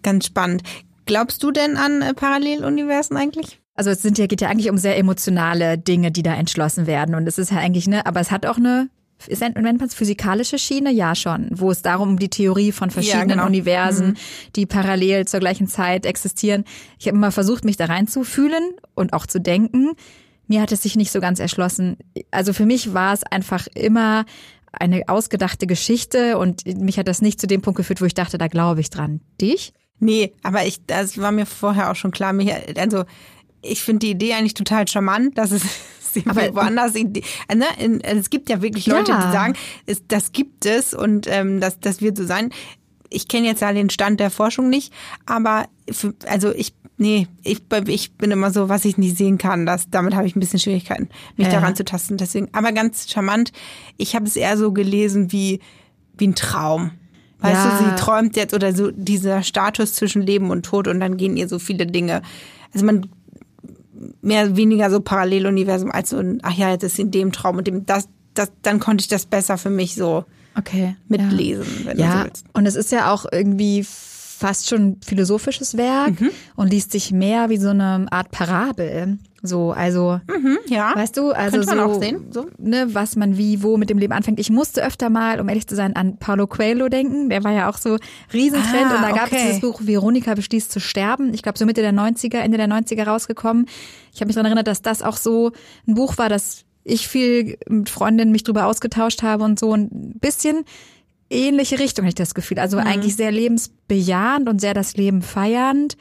ganz 0.03 0.25
spannend. 0.25 0.63
Glaubst 1.05 1.41
du 1.43 1.51
denn 1.51 1.77
an 1.77 2.01
äh, 2.01 2.13
Paralleluniversen 2.13 3.17
eigentlich? 3.17 3.59
Also 3.79 3.91
es 3.91 4.01
sind 4.01 4.17
ja, 4.17 4.27
geht 4.27 4.41
ja 4.41 4.49
eigentlich 4.49 4.69
um 4.69 4.77
sehr 4.77 4.97
emotionale 4.97 5.77
Dinge, 5.77 6.11
die 6.11 6.21
da 6.21 6.33
entschlossen 6.33 6.85
werden. 6.85 7.15
Und 7.15 7.25
es 7.27 7.37
ist 7.37 7.51
ja 7.51 7.59
eigentlich, 7.59 7.87
ne, 7.87 8.05
aber 8.05 8.19
es 8.19 8.29
hat 8.29 8.45
auch 8.45 8.57
eine 8.57 8.89
ist 9.25 9.39
nennt 9.39 9.55
man 9.55 9.79
es 9.79 9.93
physikalische 9.93 10.59
Schiene? 10.59 10.91
Ja, 10.91 11.15
schon. 11.15 11.47
Wo 11.51 11.71
es 11.71 11.81
darum 11.81 12.09
um 12.09 12.19
die 12.19 12.27
Theorie 12.27 12.73
von 12.73 12.89
verschiedenen 12.89 13.29
ja, 13.29 13.35
genau. 13.35 13.47
Universen, 13.47 14.07
mhm. 14.07 14.15
die 14.57 14.65
parallel 14.65 15.29
zur 15.29 15.39
gleichen 15.39 15.67
Zeit 15.67 16.05
existieren. 16.05 16.65
Ich 16.99 17.07
habe 17.07 17.15
immer 17.15 17.31
versucht, 17.31 17.63
mich 17.63 17.77
da 17.77 17.85
reinzufühlen 17.85 18.63
und 18.95 19.13
auch 19.13 19.25
zu 19.25 19.39
denken. 19.39 19.91
Mir 20.47 20.61
hat 20.61 20.73
es 20.73 20.83
sich 20.83 20.97
nicht 20.97 21.11
so 21.11 21.21
ganz 21.21 21.39
erschlossen. 21.39 21.95
Also 22.31 22.51
für 22.51 22.65
mich 22.65 22.93
war 22.93 23.13
es 23.13 23.23
einfach 23.23 23.67
immer 23.75 24.25
eine 24.73 25.03
ausgedachte 25.07 25.67
Geschichte 25.67 26.37
und 26.37 26.65
mich 26.65 26.99
hat 26.99 27.07
das 27.07 27.21
nicht 27.21 27.39
zu 27.39 27.47
dem 27.47 27.61
Punkt 27.61 27.77
geführt, 27.77 28.01
wo 28.01 28.05
ich 28.05 28.13
dachte, 28.13 28.37
da 28.37 28.47
glaube 28.47 28.81
ich 28.81 28.89
dran. 28.89 29.21
Dich? 29.39 29.73
Nee, 29.99 30.33
aber 30.43 30.65
ich, 30.65 30.85
das 30.85 31.17
war 31.17 31.31
mir 31.31 31.45
vorher 31.45 31.91
auch 31.91 31.95
schon 31.95 32.11
klar. 32.11 32.31
Mich, 32.33 32.53
also 32.77 33.03
ich 33.61 33.81
finde 33.81 33.99
die 33.99 34.11
Idee 34.11 34.33
eigentlich 34.33 34.53
total 34.53 34.87
charmant, 34.87 35.37
dass 35.37 35.51
es 35.51 35.63
aber 36.25 36.55
woanders 36.55 36.95
Idee. 36.95 37.23
Ne? 37.53 37.65
Es 38.03 38.29
gibt 38.29 38.49
ja 38.49 38.61
wirklich 38.61 38.87
Leute, 38.87 39.11
ja. 39.11 39.25
die 39.25 39.31
sagen, 39.31 39.53
es, 39.85 40.01
das 40.07 40.31
gibt 40.31 40.65
es 40.65 40.93
und 40.93 41.27
ähm, 41.27 41.59
das, 41.59 41.79
das 41.79 42.01
wird 42.01 42.17
so 42.17 42.25
sein. 42.25 42.51
Ich 43.09 43.27
kenne 43.27 43.47
jetzt 43.47 43.61
ja 43.61 43.73
den 43.73 43.89
Stand 43.89 44.19
der 44.19 44.29
Forschung 44.29 44.69
nicht, 44.69 44.93
aber 45.25 45.65
für, 45.91 46.13
also 46.27 46.53
ich 46.53 46.73
nee, 46.99 47.27
ich, 47.43 47.61
ich 47.87 48.11
bin 48.13 48.29
immer 48.29 48.51
so, 48.51 48.69
was 48.69 48.85
ich 48.85 48.97
nicht 48.97 49.17
sehen 49.17 49.37
kann, 49.37 49.65
das, 49.65 49.89
damit 49.89 50.13
habe 50.13 50.27
ich 50.27 50.35
ein 50.35 50.39
bisschen 50.39 50.59
Schwierigkeiten, 50.59 51.09
mich 51.37 51.47
ja. 51.47 51.53
daran 51.53 51.75
zu 51.75 51.85
tasten. 51.85 52.17
Deswegen, 52.17 52.49
aber 52.51 52.71
ganz 52.71 53.09
charmant, 53.09 53.51
ich 53.97 54.15
habe 54.15 54.25
es 54.25 54.35
eher 54.35 54.57
so 54.57 54.71
gelesen 54.73 55.31
wie, 55.31 55.61
wie 56.17 56.27
ein 56.27 56.35
Traum. 56.35 56.91
Weißt 57.39 57.65
ja. 57.65 57.79
du, 57.79 57.85
sie 57.85 57.95
träumt 57.95 58.35
jetzt 58.35 58.53
oder 58.53 58.75
so 58.75 58.91
dieser 58.91 59.43
Status 59.43 59.93
zwischen 59.93 60.21
Leben 60.21 60.51
und 60.51 60.65
Tod 60.65 60.89
und 60.89 60.99
dann 60.99 61.15
gehen 61.15 61.37
ihr 61.37 61.47
so 61.47 61.57
viele 61.57 61.87
Dinge. 61.87 62.21
Also 62.73 62.85
man 62.85 63.07
mehr 64.21 64.55
weniger 64.55 64.89
so 64.89 64.99
Paralleluniversum 64.99 65.91
als 65.91 66.09
so 66.09 66.17
ein, 66.17 66.39
ach 66.43 66.53
ja, 66.53 66.71
jetzt 66.71 66.83
ist 66.83 66.99
in 66.99 67.11
dem 67.11 67.31
Traum 67.31 67.57
und 67.57 67.67
dem, 67.67 67.85
das, 67.85 68.09
das, 68.33 68.51
dann 68.61 68.79
konnte 68.79 69.01
ich 69.01 69.07
das 69.07 69.25
besser 69.25 69.57
für 69.57 69.69
mich 69.69 69.95
so 69.95 70.25
okay, 70.57 70.95
mitlesen, 71.07 71.65
ja. 71.79 71.85
wenn 71.85 71.99
ja. 71.99 72.05
du 72.05 72.17
so 72.17 72.23
willst. 72.25 72.45
Und 72.53 72.65
es 72.65 72.75
ist 72.75 72.91
ja 72.91 73.11
auch 73.11 73.25
irgendwie 73.31 73.85
fast 74.39 74.69
schon 74.69 74.97
philosophisches 75.03 75.75
Werk 75.75 76.21
mhm. 76.21 76.31
und 76.55 76.71
liest 76.71 76.93
sich 76.93 77.11
mehr 77.11 77.49
wie 77.49 77.57
so 77.57 77.69
eine 77.69 78.07
Art 78.09 78.31
Parabel. 78.31 79.17
So, 79.41 79.71
also, 79.71 80.19
mhm, 80.27 80.57
ja. 80.67 80.93
weißt 80.95 81.17
du, 81.17 81.31
also 81.31 81.61
so, 81.61 82.01
so, 82.31 82.45
ne, 82.57 82.87
was 82.93 83.17
man 83.17 83.37
wie, 83.37 83.63
wo 83.63 83.75
mit 83.75 83.89
dem 83.89 83.97
Leben 83.97 84.13
anfängt. 84.13 84.39
Ich 84.39 84.49
musste 84.49 84.83
öfter 84.83 85.09
mal, 85.09 85.41
um 85.41 85.49
ehrlich 85.49 85.67
zu 85.67 85.75
sein, 85.75 85.95
an 85.95 86.17
Paulo 86.17 86.47
Coelho 86.47 86.87
denken. 86.87 87.29
Der 87.29 87.43
war 87.43 87.51
ja 87.51 87.69
auch 87.69 87.77
so 87.77 87.97
Riesentrend 88.33 88.91
ah, 88.91 88.95
und 88.95 89.01
da 89.01 89.11
gab 89.11 89.27
okay. 89.27 89.35
es 89.37 89.43
dieses 89.43 89.61
Buch 89.61 89.81
Veronika 89.83 90.35
beschließt 90.35 90.71
zu 90.71 90.79
sterben. 90.79 91.33
Ich 91.33 91.41
glaube, 91.41 91.57
so 91.57 91.65
Mitte 91.65 91.81
der 91.81 91.93
90er, 91.93 92.37
Ende 92.37 92.57
der 92.57 92.67
90er 92.67 93.03
rausgekommen. 93.03 93.65
Ich 94.13 94.21
habe 94.21 94.27
mich 94.27 94.35
daran 94.35 94.47
erinnert, 94.47 94.67
dass 94.67 94.81
das 94.81 95.01
auch 95.01 95.17
so 95.17 95.51
ein 95.85 95.95
Buch 95.95 96.17
war, 96.17 96.29
das 96.29 96.63
ich 96.83 97.07
viel 97.07 97.57
mit 97.67 97.89
Freundinnen 97.89 98.31
mich 98.31 98.43
drüber 98.43 98.65
ausgetauscht 98.65 99.21
habe 99.21 99.43
und 99.43 99.59
so 99.59 99.73
ein 99.73 100.13
bisschen 100.19 100.65
ähnliche 101.29 101.79
Richtung, 101.79 102.03
habe 102.03 102.09
ich 102.09 102.15
das 102.15 102.33
Gefühl. 102.33 102.59
Also 102.59 102.77
mhm. 102.77 102.87
eigentlich 102.87 103.15
sehr 103.15 103.31
lebensbejahend 103.31 104.49
und 104.49 104.59
sehr 104.59 104.73
das 104.73 104.95
Leben 104.95 105.21
feiernd. 105.21 105.97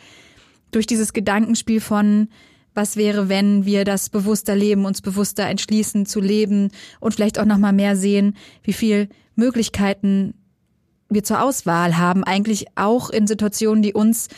Durch 0.70 0.87
dieses 0.87 1.12
Gedankenspiel 1.12 1.80
von, 1.80 2.28
was 2.75 2.97
wäre, 2.97 3.28
wenn 3.28 3.64
wir 3.64 3.85
das 3.85 4.11
bewusster 4.11 4.54
leben, 4.54 4.85
uns 4.85 5.00
bewusster 5.00 5.47
entschließen 5.47 6.06
zu 6.06 6.20
leben 6.20 6.70
und 7.00 7.14
vielleicht 7.14 7.38
auch 7.38 7.47
nochmal 7.47 7.73
mehr 7.73 7.97
sehen, 7.97 8.37
wie 8.62 8.73
viel 8.73 9.08
Möglichkeiten 9.35 10.35
wir 11.08 11.25
zur 11.25 11.42
Auswahl 11.42 11.97
haben, 11.97 12.23
eigentlich 12.25 12.66
auch 12.75 13.08
in 13.08 13.26
Situationen, 13.26 13.82
die 13.82 13.94
uns 13.94 14.28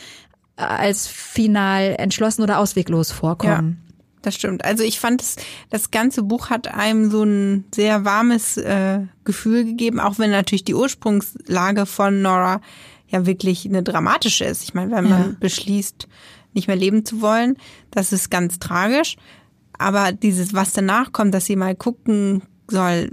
als 0.55 1.07
final 1.07 1.95
entschlossen 1.97 2.43
oder 2.43 2.59
ausweglos 2.59 3.11
vorkommen. 3.11 3.81
Ja 3.83 3.90
das 4.21 4.35
stimmt. 4.35 4.63
Also 4.63 4.83
ich 4.83 4.99
fand 4.99 5.21
es, 5.21 5.35
das 5.69 5.91
ganze 5.91 6.23
Buch 6.23 6.49
hat 6.49 6.67
einem 6.67 7.09
so 7.09 7.23
ein 7.23 7.65
sehr 7.73 8.05
warmes 8.05 8.57
äh, 8.57 9.01
Gefühl 9.23 9.65
gegeben, 9.65 9.99
auch 9.99 10.19
wenn 10.19 10.31
natürlich 10.31 10.63
die 10.63 10.75
Ursprungslage 10.75 11.85
von 11.85 12.21
Nora 12.21 12.61
ja 13.07 13.25
wirklich 13.25 13.65
eine 13.65 13.83
dramatische 13.83 14.45
ist. 14.45 14.63
Ich 14.63 14.73
meine, 14.73 14.91
wenn 14.91 15.09
man 15.09 15.21
ja. 15.21 15.35
beschließt, 15.39 16.07
nicht 16.53 16.67
mehr 16.67 16.77
leben 16.77 17.05
zu 17.05 17.21
wollen, 17.21 17.57
das 17.91 18.11
ist 18.11 18.29
ganz 18.29 18.59
tragisch. 18.59 19.17
Aber 19.77 20.11
dieses, 20.11 20.53
was 20.53 20.73
danach 20.73 21.11
kommt, 21.11 21.33
dass 21.33 21.45
sie 21.45 21.55
mal 21.55 21.75
gucken 21.75 22.43
soll, 22.69 23.09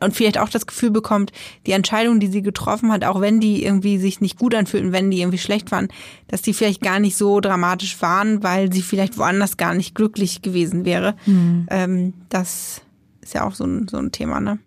und 0.00 0.14
vielleicht 0.14 0.38
auch 0.38 0.48
das 0.48 0.66
Gefühl 0.66 0.90
bekommt, 0.90 1.32
die 1.66 1.72
Entscheidungen, 1.72 2.20
die 2.20 2.26
sie 2.26 2.42
getroffen 2.42 2.92
hat, 2.92 3.04
auch 3.04 3.20
wenn 3.20 3.40
die 3.40 3.64
irgendwie 3.64 3.98
sich 3.98 4.20
nicht 4.20 4.38
gut 4.38 4.54
anfühlten, 4.54 4.92
wenn 4.92 5.10
die 5.10 5.20
irgendwie 5.20 5.38
schlecht 5.38 5.72
waren, 5.72 5.88
dass 6.28 6.42
die 6.42 6.52
vielleicht 6.52 6.82
gar 6.82 7.00
nicht 7.00 7.16
so 7.16 7.40
dramatisch 7.40 8.00
waren, 8.02 8.42
weil 8.42 8.72
sie 8.72 8.82
vielleicht 8.82 9.18
woanders 9.18 9.56
gar 9.56 9.74
nicht 9.74 9.94
glücklich 9.94 10.42
gewesen 10.42 10.84
wäre. 10.84 11.14
Mhm. 11.26 11.66
Ähm, 11.70 12.14
das 12.28 12.82
ist 13.22 13.34
ja 13.34 13.44
auch 13.44 13.54
so 13.54 13.64
ein, 13.64 13.88
so 13.88 13.96
ein 13.96 14.12
Thema, 14.12 14.40
ne? 14.40 14.58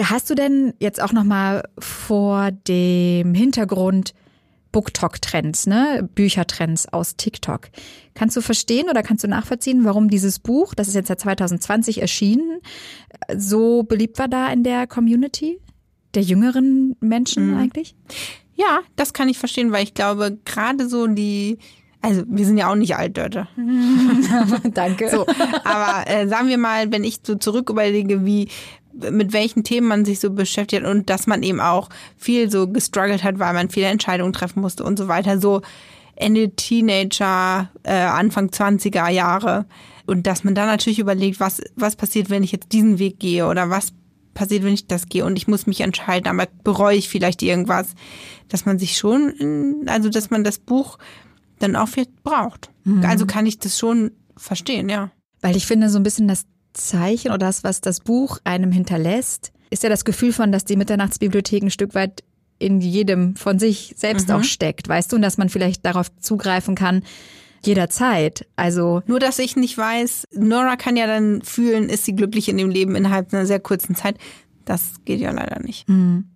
Hast 0.00 0.30
du 0.30 0.34
denn 0.34 0.74
jetzt 0.78 1.02
auch 1.02 1.12
nochmal 1.12 1.64
vor 1.78 2.52
dem 2.52 3.34
Hintergrund 3.34 4.14
BookTok-Trends, 4.72 5.66
ne? 5.66 6.08
Büchertrends 6.14 6.86
aus 6.92 7.16
TikTok. 7.16 7.68
Kannst 8.14 8.36
du 8.36 8.40
verstehen 8.40 8.88
oder 8.88 9.02
kannst 9.02 9.24
du 9.24 9.28
nachvollziehen, 9.28 9.84
warum 9.84 10.08
dieses 10.08 10.38
Buch, 10.38 10.74
das 10.74 10.88
ist 10.88 10.94
jetzt 10.94 11.08
ja 11.08 11.16
2020 11.16 12.00
erschienen, 12.00 12.60
so 13.36 13.82
beliebt 13.82 14.18
war 14.18 14.28
da 14.28 14.52
in 14.52 14.62
der 14.62 14.86
Community? 14.86 15.60
Der 16.14 16.22
jüngeren 16.22 16.96
Menschen 17.00 17.52
mhm. 17.52 17.58
eigentlich? 17.58 17.94
Ja, 18.54 18.80
das 18.96 19.12
kann 19.12 19.28
ich 19.28 19.38
verstehen, 19.38 19.72
weil 19.72 19.84
ich 19.84 19.94
glaube, 19.94 20.38
gerade 20.44 20.88
so 20.88 21.06
die 21.06 21.58
also 22.02 22.22
wir 22.26 22.46
sind 22.46 22.56
ja 22.56 22.70
auch 22.70 22.76
nicht 22.76 22.96
alt, 22.96 23.16
Leute. 23.18 23.46
Danke. 24.74 25.10
So, 25.10 25.26
aber 25.64 26.08
äh, 26.08 26.26
sagen 26.28 26.48
wir 26.48 26.56
mal, 26.56 26.90
wenn 26.92 27.04
ich 27.04 27.20
so 27.22 27.34
zurück 27.34 27.68
überlege, 27.68 28.24
wie 28.24 28.48
mit 29.10 29.32
welchen 29.32 29.64
Themen 29.64 29.88
man 29.88 30.04
sich 30.04 30.20
so 30.20 30.30
beschäftigt 30.30 30.84
und 30.84 31.10
dass 31.10 31.26
man 31.26 31.42
eben 31.42 31.60
auch 31.60 31.88
viel 32.16 32.50
so 32.50 32.68
gestruggelt 32.68 33.24
hat, 33.24 33.38
weil 33.38 33.54
man 33.54 33.70
viele 33.70 33.86
Entscheidungen 33.86 34.32
treffen 34.32 34.60
musste 34.60 34.84
und 34.84 34.98
so 34.98 35.08
weiter. 35.08 35.40
So 35.40 35.62
Ende 36.16 36.50
Teenager, 36.50 37.70
äh, 37.82 37.92
Anfang 37.92 38.48
20er 38.48 39.08
Jahre. 39.08 39.66
Und 40.06 40.26
dass 40.26 40.44
man 40.44 40.54
dann 40.54 40.66
natürlich 40.66 40.98
überlegt, 40.98 41.40
was, 41.40 41.60
was 41.76 41.96
passiert, 41.96 42.30
wenn 42.30 42.42
ich 42.42 42.52
jetzt 42.52 42.72
diesen 42.72 42.98
Weg 42.98 43.20
gehe 43.20 43.46
oder 43.46 43.70
was 43.70 43.92
passiert, 44.34 44.64
wenn 44.64 44.74
ich 44.74 44.86
das 44.86 45.06
gehe 45.06 45.24
und 45.24 45.36
ich 45.36 45.48
muss 45.48 45.66
mich 45.66 45.80
entscheiden, 45.80 46.28
aber 46.28 46.48
bereue 46.64 46.96
ich 46.96 47.08
vielleicht 47.08 47.42
irgendwas, 47.42 47.94
dass 48.48 48.64
man 48.64 48.78
sich 48.78 48.96
schon, 48.96 49.84
also 49.86 50.08
dass 50.08 50.30
man 50.30 50.44
das 50.44 50.58
Buch 50.58 50.98
dann 51.58 51.76
auch 51.76 51.88
vielleicht 51.88 52.22
braucht. 52.22 52.70
Mhm. 52.84 53.04
Also 53.04 53.26
kann 53.26 53.46
ich 53.46 53.58
das 53.58 53.78
schon 53.78 54.12
verstehen, 54.36 54.88
ja. 54.88 55.10
Weil 55.40 55.56
ich 55.56 55.66
finde, 55.66 55.88
so 55.88 55.98
ein 55.98 56.02
bisschen 56.02 56.28
das 56.28 56.44
Zeichen 56.72 57.28
oder 57.28 57.38
das, 57.38 57.64
was 57.64 57.80
das 57.80 58.00
Buch 58.00 58.38
einem 58.44 58.72
hinterlässt, 58.72 59.52
ist 59.70 59.82
ja 59.82 59.88
das 59.88 60.04
Gefühl 60.04 60.32
von, 60.32 60.52
dass 60.52 60.64
die 60.64 60.76
Mitternachtsbibliothek 60.76 61.62
ein 61.62 61.70
Stück 61.70 61.94
weit 61.94 62.24
in 62.58 62.80
jedem 62.80 63.36
von 63.36 63.58
sich 63.58 63.94
selbst 63.96 64.28
mhm. 64.28 64.36
auch 64.36 64.44
steckt, 64.44 64.88
weißt 64.88 65.12
du, 65.12 65.16
und 65.16 65.22
dass 65.22 65.38
man 65.38 65.48
vielleicht 65.48 65.84
darauf 65.84 66.14
zugreifen 66.20 66.74
kann, 66.74 67.02
jederzeit. 67.64 68.46
Also 68.56 69.02
nur, 69.06 69.18
dass 69.18 69.38
ich 69.38 69.56
nicht 69.56 69.76
weiß, 69.76 70.24
Nora 70.32 70.76
kann 70.76 70.96
ja 70.96 71.06
dann 71.06 71.42
fühlen, 71.42 71.88
ist 71.88 72.04
sie 72.04 72.14
glücklich 72.14 72.48
in 72.48 72.58
dem 72.58 72.70
Leben 72.70 72.94
innerhalb 72.94 73.32
einer 73.32 73.46
sehr 73.46 73.60
kurzen 73.60 73.94
Zeit. 73.94 74.16
Das 74.64 74.94
geht 75.04 75.20
ja 75.20 75.30
leider 75.30 75.60
nicht. 75.60 75.88
Mhm. 75.88 76.26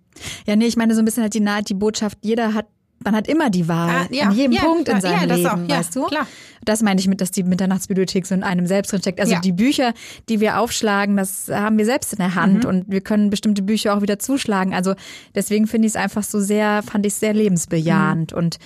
Ja, 0.47 0.55
nee, 0.55 0.65
ich 0.65 0.77
meine 0.77 0.95
so 0.95 1.01
ein 1.01 1.05
bisschen 1.05 1.23
halt 1.23 1.33
die 1.33 1.41
nahe 1.41 1.63
die 1.63 1.73
Botschaft, 1.73 2.17
jeder 2.21 2.53
hat 2.53 2.67
man 3.03 3.15
hat 3.15 3.27
immer 3.27 3.49
die 3.49 3.67
Wahl 3.67 3.89
ah, 3.89 4.07
ja, 4.09 4.25
an 4.25 4.35
jedem 4.35 4.53
ja, 4.53 4.61
Punkt 4.61 4.89
in 4.89 5.01
seinem 5.01 5.29
ja, 5.29 5.35
Leben, 5.35 5.47
auch, 5.47 5.77
weißt 5.77 5.95
du? 5.95 6.05
Klar. 6.05 6.27
Das 6.63 6.81
meine 6.81 6.99
ich 6.99 7.07
mit, 7.07 7.21
dass 7.21 7.29
die 7.29 7.43
Mitternachtsbibliothek 7.43 8.25
so 8.25 8.33
in 8.33 8.43
einem 8.43 8.65
selbst 8.65 8.91
drin 8.91 9.01
steckt. 9.01 9.19
Also 9.19 9.35
die 9.39 9.51
Bücher, 9.51 9.93
die 10.29 10.39
wir 10.39 10.59
aufschlagen, 10.59 11.15
das 11.15 11.47
haben 11.49 11.77
wir 11.77 11.85
selbst 11.85 12.13
in 12.13 12.17
der 12.17 12.33
Hand 12.33 12.63
mhm. 12.63 12.69
und 12.69 12.85
wir 12.87 13.01
können 13.01 13.29
bestimmte 13.29 13.61
Bücher 13.61 13.95
auch 13.95 14.01
wieder 14.01 14.17
zuschlagen. 14.17 14.73
Also 14.73 14.95
deswegen 15.35 15.67
finde 15.67 15.87
ich 15.87 15.91
es 15.91 15.95
einfach 15.95 16.23
so 16.23 16.39
sehr, 16.39 16.81
fand 16.81 17.05
ich 17.05 17.13
sehr 17.13 17.33
lebensbejahend 17.33 18.31
mhm. 18.31 18.37
und 18.37 18.57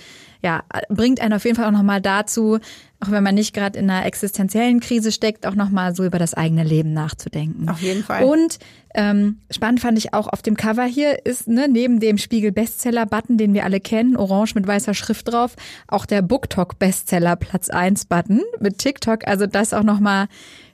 ja, 0.42 0.62
bringt 0.88 1.20
einen 1.20 1.34
auf 1.34 1.44
jeden 1.44 1.56
Fall 1.56 1.66
auch 1.66 1.76
nochmal 1.76 2.00
dazu, 2.00 2.58
auch 3.00 3.10
wenn 3.10 3.22
man 3.22 3.34
nicht 3.34 3.54
gerade 3.54 3.78
in 3.78 3.90
einer 3.90 4.06
existenziellen 4.06 4.80
Krise 4.80 5.12
steckt, 5.12 5.46
auch 5.46 5.54
nochmal 5.54 5.94
so 5.94 6.04
über 6.04 6.18
das 6.18 6.32
eigene 6.32 6.64
Leben 6.64 6.92
nachzudenken. 6.94 7.68
Auf 7.68 7.82
jeden 7.82 8.02
Fall. 8.02 8.24
Und 8.24 8.58
ähm, 8.94 9.38
spannend 9.50 9.80
fand 9.80 9.98
ich 9.98 10.14
auch 10.14 10.26
auf 10.26 10.42
dem 10.42 10.56
Cover 10.56 10.84
hier 10.84 11.24
ist 11.24 11.46
ne, 11.48 11.68
neben 11.68 12.00
dem 12.00 12.18
Spiegel 12.18 12.50
Bestseller 12.50 13.06
Button, 13.06 13.38
den 13.38 13.54
wir 13.54 13.64
alle 13.64 13.80
kennen, 13.80 14.16
orange 14.16 14.54
mit 14.54 14.66
weißer 14.66 14.94
Schrift 14.94 15.30
drauf, 15.30 15.54
auch 15.86 16.06
der 16.06 16.22
BookTok 16.22 16.78
Bestseller 16.78 17.36
Platz 17.36 17.70
1 17.70 18.06
Button 18.06 18.42
mit 18.58 18.78
TikTok. 18.78 19.26
Also 19.28 19.46
das 19.46 19.72
auch 19.72 19.84
nochmal 19.84 20.26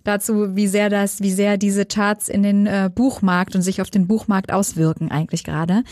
dazu, 0.05 0.57
wie 0.57 0.67
sehr 0.67 0.89
das, 0.89 1.21
wie 1.21 1.33
sehr 1.33 1.59
diese 1.59 1.85
Charts 1.85 2.29
in 2.29 2.43
den 2.43 2.67
äh, 2.67 2.91
Buchmarkt 2.95 3.55
und 3.55 3.63
sich 3.63 3.83
auf 3.83 3.91
den 3.91 4.07
Buchmarkt 4.07 4.53
auswirken 4.53 5.11
eigentlich 5.11 5.45
gerade. 5.45 5.83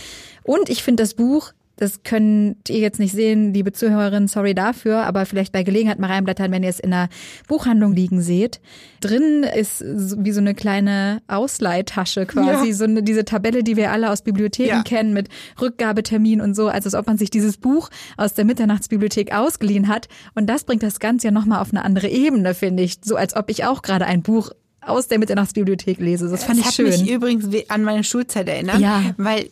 Und 0.42 0.68
ich 0.70 0.82
finde 0.82 1.02
das 1.02 1.14
Buch 1.14 1.52
das 1.76 2.02
könnt 2.02 2.68
ihr 2.68 2.78
jetzt 2.78 3.00
nicht 3.00 3.12
sehen, 3.12 3.52
liebe 3.52 3.72
Zuhörerinnen, 3.72 4.28
sorry 4.28 4.54
dafür, 4.54 5.04
aber 5.04 5.26
vielleicht 5.26 5.52
bei 5.52 5.62
Gelegenheit 5.62 5.98
mal 5.98 6.10
reinblättern, 6.10 6.52
wenn 6.52 6.62
ihr 6.62 6.68
es 6.68 6.80
in 6.80 6.92
einer 6.92 7.08
Buchhandlung 7.48 7.92
liegen 7.92 8.20
seht. 8.20 8.60
Drin 9.00 9.42
ist 9.42 9.82
wie 9.82 10.32
so 10.32 10.40
eine 10.40 10.54
kleine 10.54 11.20
Ausleihtasche 11.26 12.26
quasi, 12.26 12.68
ja. 12.68 12.74
so 12.74 12.84
eine, 12.84 13.02
diese 13.02 13.24
Tabelle, 13.24 13.64
die 13.64 13.76
wir 13.76 13.90
alle 13.90 14.10
aus 14.10 14.22
Bibliotheken 14.22 14.68
ja. 14.68 14.82
kennen 14.82 15.12
mit 15.12 15.28
Rückgabetermin 15.60 16.40
und 16.40 16.54
so, 16.54 16.68
also 16.68 16.86
als 16.86 16.94
ob 16.94 17.06
man 17.06 17.18
sich 17.18 17.30
dieses 17.30 17.56
Buch 17.56 17.90
aus 18.16 18.34
der 18.34 18.44
Mitternachtsbibliothek 18.44 19.34
ausgeliehen 19.34 19.88
hat. 19.88 20.08
Und 20.34 20.46
das 20.46 20.64
bringt 20.64 20.82
das 20.82 21.00
Ganze 21.00 21.28
ja 21.28 21.30
nochmal 21.30 21.60
auf 21.60 21.70
eine 21.72 21.84
andere 21.84 22.08
Ebene, 22.08 22.54
finde 22.54 22.82
ich. 22.82 22.98
So 23.04 23.16
als 23.16 23.34
ob 23.34 23.50
ich 23.50 23.64
auch 23.64 23.82
gerade 23.82 24.06
ein 24.06 24.22
Buch 24.22 24.50
aus 24.86 25.08
der 25.08 25.18
Mitternachtsbibliothek 25.18 25.98
lese. 25.98 26.28
Das 26.28 26.44
fand 26.44 26.60
das 26.60 26.68
ich 26.68 26.74
schön. 26.74 26.86
Das 26.86 26.96
hat 26.96 27.02
mich 27.02 27.10
übrigens 27.10 27.48
an 27.68 27.82
meine 27.84 28.04
Schulzeit 28.04 28.48
erinnert. 28.48 28.78
Ja. 28.78 29.02
Weil, 29.16 29.48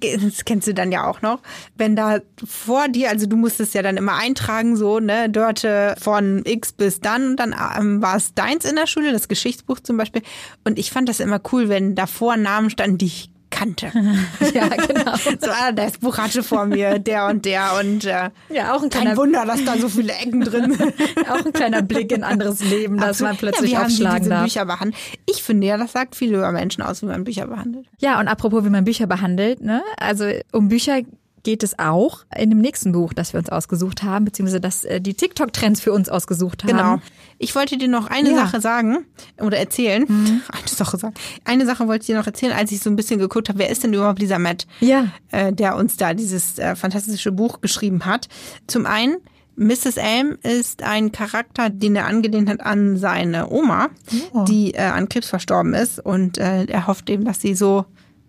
das 0.00 0.44
kennst 0.44 0.66
du 0.68 0.74
dann 0.74 0.92
ja 0.92 1.06
auch 1.06 1.22
noch, 1.22 1.40
wenn 1.76 1.96
da 1.96 2.20
vor 2.44 2.88
dir, 2.88 3.10
also 3.10 3.26
du 3.26 3.36
musstest 3.36 3.74
ja 3.74 3.82
dann 3.82 3.96
immer 3.96 4.14
eintragen, 4.14 4.76
so, 4.76 5.00
ne, 5.00 5.28
Dörte 5.30 5.94
von 6.00 6.42
X 6.44 6.72
bis 6.72 7.00
dann 7.00 7.30
und 7.30 7.36
dann 7.36 7.54
ähm, 7.78 8.02
war 8.02 8.16
es 8.16 8.34
deins 8.34 8.64
in 8.64 8.76
der 8.76 8.86
Schule, 8.86 9.12
das 9.12 9.28
Geschichtsbuch 9.28 9.80
zum 9.80 9.96
Beispiel. 9.96 10.22
Und 10.64 10.78
ich 10.78 10.90
fand 10.90 11.08
das 11.08 11.20
immer 11.20 11.40
cool, 11.52 11.68
wenn 11.68 11.94
davor 11.94 12.36
Namen 12.36 12.70
standen, 12.70 12.98
die 12.98 13.06
ich 13.06 13.30
kannte. 13.56 13.86
ja, 14.54 14.68
genau. 14.68 15.16
so, 15.40 15.50
ah, 15.50 15.72
das 15.72 15.98
Buch 15.98 16.18
hatte 16.18 16.42
vor 16.42 16.66
mir 16.66 16.98
der 16.98 17.26
und 17.26 17.44
der 17.44 17.78
und 17.80 18.04
äh, 18.04 18.30
Ja, 18.50 18.74
auch 18.74 18.82
ein 18.82 18.90
kein 18.90 19.02
kleiner, 19.02 19.16
Wunder, 19.16 19.44
dass 19.46 19.64
da 19.64 19.78
so 19.78 19.88
viele 19.88 20.12
Ecken 20.12 20.42
drin 20.42 20.72
sind. 20.78 20.94
auch 21.30 21.44
ein 21.44 21.52
kleiner 21.52 21.82
Blick 21.82 22.12
in 22.12 22.22
anderes 22.24 22.62
Leben, 22.62 22.98
dass 22.98 23.20
man 23.20 23.36
plötzlich 23.36 23.72
ja, 23.72 23.78
wie 23.78 23.82
haben 23.82 23.88
die 23.88 23.94
aufschlagen 23.94 24.18
diese 24.18 24.30
darf. 24.30 24.44
Bücher 24.44 24.64
behandelt? 24.66 24.96
Ich 25.28 25.42
finde 25.42 25.66
ja, 25.66 25.76
das 25.76 25.92
sagt 25.92 26.16
viel 26.16 26.34
über 26.34 26.52
Menschen 26.52 26.82
aus, 26.82 27.02
wie 27.02 27.06
man 27.06 27.24
Bücher 27.24 27.46
behandelt. 27.46 27.86
Ja, 27.98 28.20
und 28.20 28.28
apropos, 28.28 28.64
wie 28.64 28.70
man 28.70 28.84
Bücher 28.84 29.06
behandelt, 29.06 29.60
ne? 29.60 29.82
Also 29.98 30.26
um 30.52 30.68
Bücher 30.68 31.00
geht 31.46 31.62
es 31.62 31.78
auch 31.78 32.24
in 32.36 32.50
dem 32.50 32.60
nächsten 32.60 32.90
Buch, 32.90 33.12
das 33.12 33.32
wir 33.32 33.38
uns 33.38 33.50
ausgesucht 33.50 34.02
haben, 34.02 34.24
beziehungsweise 34.24 34.60
das 34.60 34.84
äh, 34.84 35.00
die 35.00 35.14
TikTok-Trends 35.14 35.80
für 35.80 35.92
uns 35.92 36.08
ausgesucht 36.08 36.64
haben. 36.64 36.70
Genau. 36.76 36.98
Ich 37.38 37.54
wollte 37.54 37.78
dir 37.78 37.86
noch 37.86 38.08
eine 38.08 38.30
Ja. 38.32 38.36
Sache 38.46 38.60
sagen 38.60 39.04
oder 39.40 39.56
erzählen. 39.56 40.04
Eine 40.08 40.66
Sache 40.66 40.98
sagen. 40.98 41.14
Eine 41.44 41.64
Sache 41.64 41.86
wollte 41.86 42.02
ich 42.02 42.06
dir 42.08 42.16
noch 42.16 42.26
erzählen, 42.26 42.52
als 42.52 42.72
ich 42.72 42.80
so 42.80 42.90
ein 42.90 42.96
bisschen 42.96 43.20
geguckt 43.20 43.48
habe, 43.48 43.60
wer 43.60 43.70
ist 43.70 43.84
denn 43.84 43.92
überhaupt 43.94 44.20
dieser 44.20 44.40
Matt, 44.40 44.66
Ja. 44.80 45.06
äh, 45.30 45.52
der 45.52 45.76
uns 45.76 45.96
da 45.96 46.14
dieses 46.14 46.58
äh, 46.58 46.74
fantastische 46.74 47.30
Buch 47.30 47.60
geschrieben 47.60 48.04
hat. 48.06 48.28
Zum 48.66 48.84
einen, 48.84 49.18
Mrs. 49.54 49.98
Elm 49.98 50.36
ist 50.42 50.82
ein 50.82 51.12
Charakter, 51.12 51.70
den 51.70 51.94
er 51.96 52.06
angelehnt 52.06 52.48
hat 52.50 52.60
an 52.60 52.96
seine 52.96 53.50
Oma, 53.50 53.88
Oh. 54.32 54.44
die 54.44 54.74
äh, 54.74 54.80
an 54.82 55.08
Krebs 55.08 55.28
verstorben 55.28 55.74
ist 55.74 55.98
und 56.04 56.38
äh, 56.38 56.64
er 56.64 56.86
hofft 56.88 57.08
eben, 57.08 57.24
dass 57.24 57.40
sie 57.40 57.54
so 57.54 57.86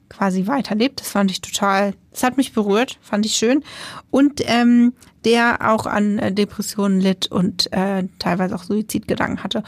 quasi 0.09 0.47
weiterlebt. 0.47 0.99
Das 1.01 1.09
fand 1.09 1.31
ich 1.31 1.41
total, 1.41 1.93
das 2.11 2.23
hat 2.23 2.37
mich 2.37 2.53
berührt, 2.53 2.97
fand 3.01 3.25
ich 3.25 3.35
schön. 3.35 3.63
Und 4.09 4.41
ähm, 4.45 4.93
der 5.25 5.69
auch 5.71 5.85
an 5.85 6.19
äh, 6.19 6.31
Depressionen 6.31 7.01
litt 7.01 7.27
und 7.31 7.71
äh, 7.73 8.05
teilweise 8.19 8.55
auch 8.55 8.63
Suizidgedanken 8.63 9.43
hatte. 9.43 9.63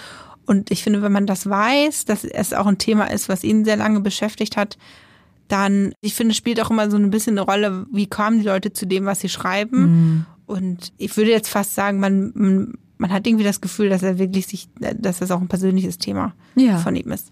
Und 0.45 0.71
ich 0.71 0.83
finde, 0.83 1.01
wenn 1.01 1.11
man 1.11 1.27
das 1.27 1.47
weiß, 1.49 2.05
dass 2.05 2.23
es 2.23 2.53
auch 2.53 2.65
ein 2.65 2.77
Thema 2.77 3.05
ist, 3.11 3.29
was 3.29 3.43
ihn 3.43 3.65
sehr 3.65 3.77
lange 3.77 3.99
beschäftigt 3.99 4.57
hat, 4.57 4.77
dann, 5.47 5.93
ich 6.01 6.13
finde, 6.15 6.31
es 6.31 6.37
spielt 6.37 6.59
auch 6.61 6.69
immer 6.71 6.89
so 6.89 6.97
ein 6.97 7.09
bisschen 7.09 7.37
eine 7.37 7.45
Rolle, 7.45 7.85
wie 7.91 8.07
kamen 8.07 8.39
die 8.39 8.45
Leute 8.45 8.71
zu 8.71 8.85
dem, 8.85 9.05
was 9.05 9.19
sie 9.19 9.29
schreiben. 9.29 10.25
Und 10.45 10.93
ich 10.97 11.15
würde 11.17 11.31
jetzt 11.31 11.49
fast 11.49 11.75
sagen, 11.75 11.99
man, 11.99 12.31
man, 12.35 12.73
man 12.97 13.11
hat 13.11 13.25
irgendwie 13.27 13.43
das 13.43 13.61
Gefühl, 13.61 13.89
dass 13.89 14.03
er 14.03 14.17
wirklich 14.19 14.47
sich, 14.47 14.69
dass 14.79 15.19
das 15.19 15.31
auch 15.31 15.41
ein 15.41 15.47
persönliches 15.47 15.97
Thema 15.97 16.33
Ja. 16.55 16.77
von 16.77 16.95
ihm 16.95 17.11
ist. 17.11 17.31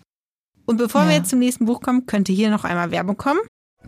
Und 0.70 0.78
bevor 0.78 1.06
wir 1.06 1.12
Ja. 1.12 1.18
jetzt 1.20 1.30
zum 1.30 1.40
nächsten 1.40 1.66
Buch 1.66 1.80
kommen, 1.82 2.06
könnte 2.06 2.34
hier 2.34 2.50
noch 2.50 2.66
einmal 2.66 2.92
Werbung 2.92 3.16
kommen. 3.18 3.40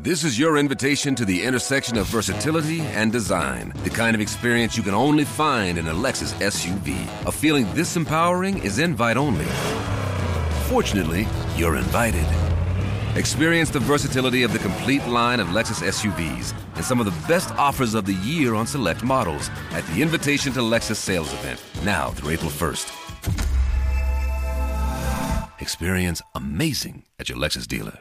This 0.02 0.24
is 0.24 0.40
your 0.40 0.56
invitation 0.58 1.14
to 1.18 1.26
the 1.26 1.42
intersection 1.44 1.98
of 2.00 2.08
versatility 2.08 2.82
and 2.96 3.12
design. 3.12 3.74
The 3.84 3.90
kind 3.90 4.16
of 4.16 4.22
experience 4.22 4.78
you 4.78 4.84
can 4.84 4.94
only 4.94 5.26
find 5.26 5.78
in 5.78 5.88
a 5.90 5.94
Lexus 5.94 6.34
SUV. 6.40 6.96
A 7.26 7.32
feeling 7.34 7.68
this 7.76 7.98
empowering 7.98 8.60
is 8.64 8.80
invite 8.80 9.18
only. 9.18 9.46
Fortunately, 10.70 11.28
you're 11.58 11.76
invited. 11.78 12.26
Experience 13.18 13.72
the 13.72 13.80
versatility 13.82 14.44
of 14.44 14.54
the 14.54 14.60
complete 14.60 15.06
line 15.06 15.42
of 15.42 15.50
Lexus 15.50 15.82
SUVs 15.84 16.54
and 16.76 16.86
some 16.86 17.02
of 17.02 17.06
the 17.06 17.28
best 17.28 17.50
offers 17.58 17.94
of 17.94 18.06
the 18.06 18.16
year 18.24 18.54
on 18.56 18.66
select 18.66 19.04
models 19.04 19.50
at 19.74 19.84
the 19.88 20.02
Invitation 20.02 20.54
to 20.54 20.62
Lexus 20.62 20.96
sales 20.96 21.34
event, 21.34 21.60
now 21.84 22.12
through 22.12 22.32
April 22.32 22.52
1st. 22.52 22.88
Experience 25.60 26.24
amazing 26.34 27.04
at 27.20 27.30
your 27.30 27.38
Lexus 27.38 27.68
dealer. 27.68 28.00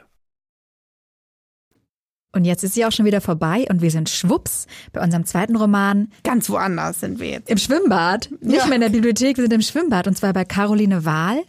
Und 2.31 2.45
jetzt 2.45 2.63
ist 2.63 2.75
sie 2.75 2.85
auch 2.85 2.91
schon 2.91 3.05
wieder 3.05 3.21
vorbei 3.21 3.65
und 3.71 3.81
wir 3.81 3.89
sind 3.89 4.07
schwupps 4.07 4.67
bei 4.93 5.01
unserem 5.01 5.25
zweiten 5.25 5.55
Roman 5.55 6.11
Ganz 6.23 6.47
woanders 6.49 6.99
sind 6.99 7.19
wir 7.19 7.27
jetzt. 7.29 7.49
im 7.49 7.57
Schwimmbad. 7.57 8.29
Nicht 8.39 8.57
Ja. 8.57 8.65
mehr 8.67 8.75
in 8.75 8.81
der 8.81 8.89
Bibliothek, 8.89 9.37
wir 9.37 9.43
sind 9.45 9.53
im 9.53 9.61
Schwimmbad 9.63 10.05
und 10.07 10.15
zwar 10.15 10.31
bei 10.33 10.45
Caroline 10.45 11.05
Wahl, 11.05 11.41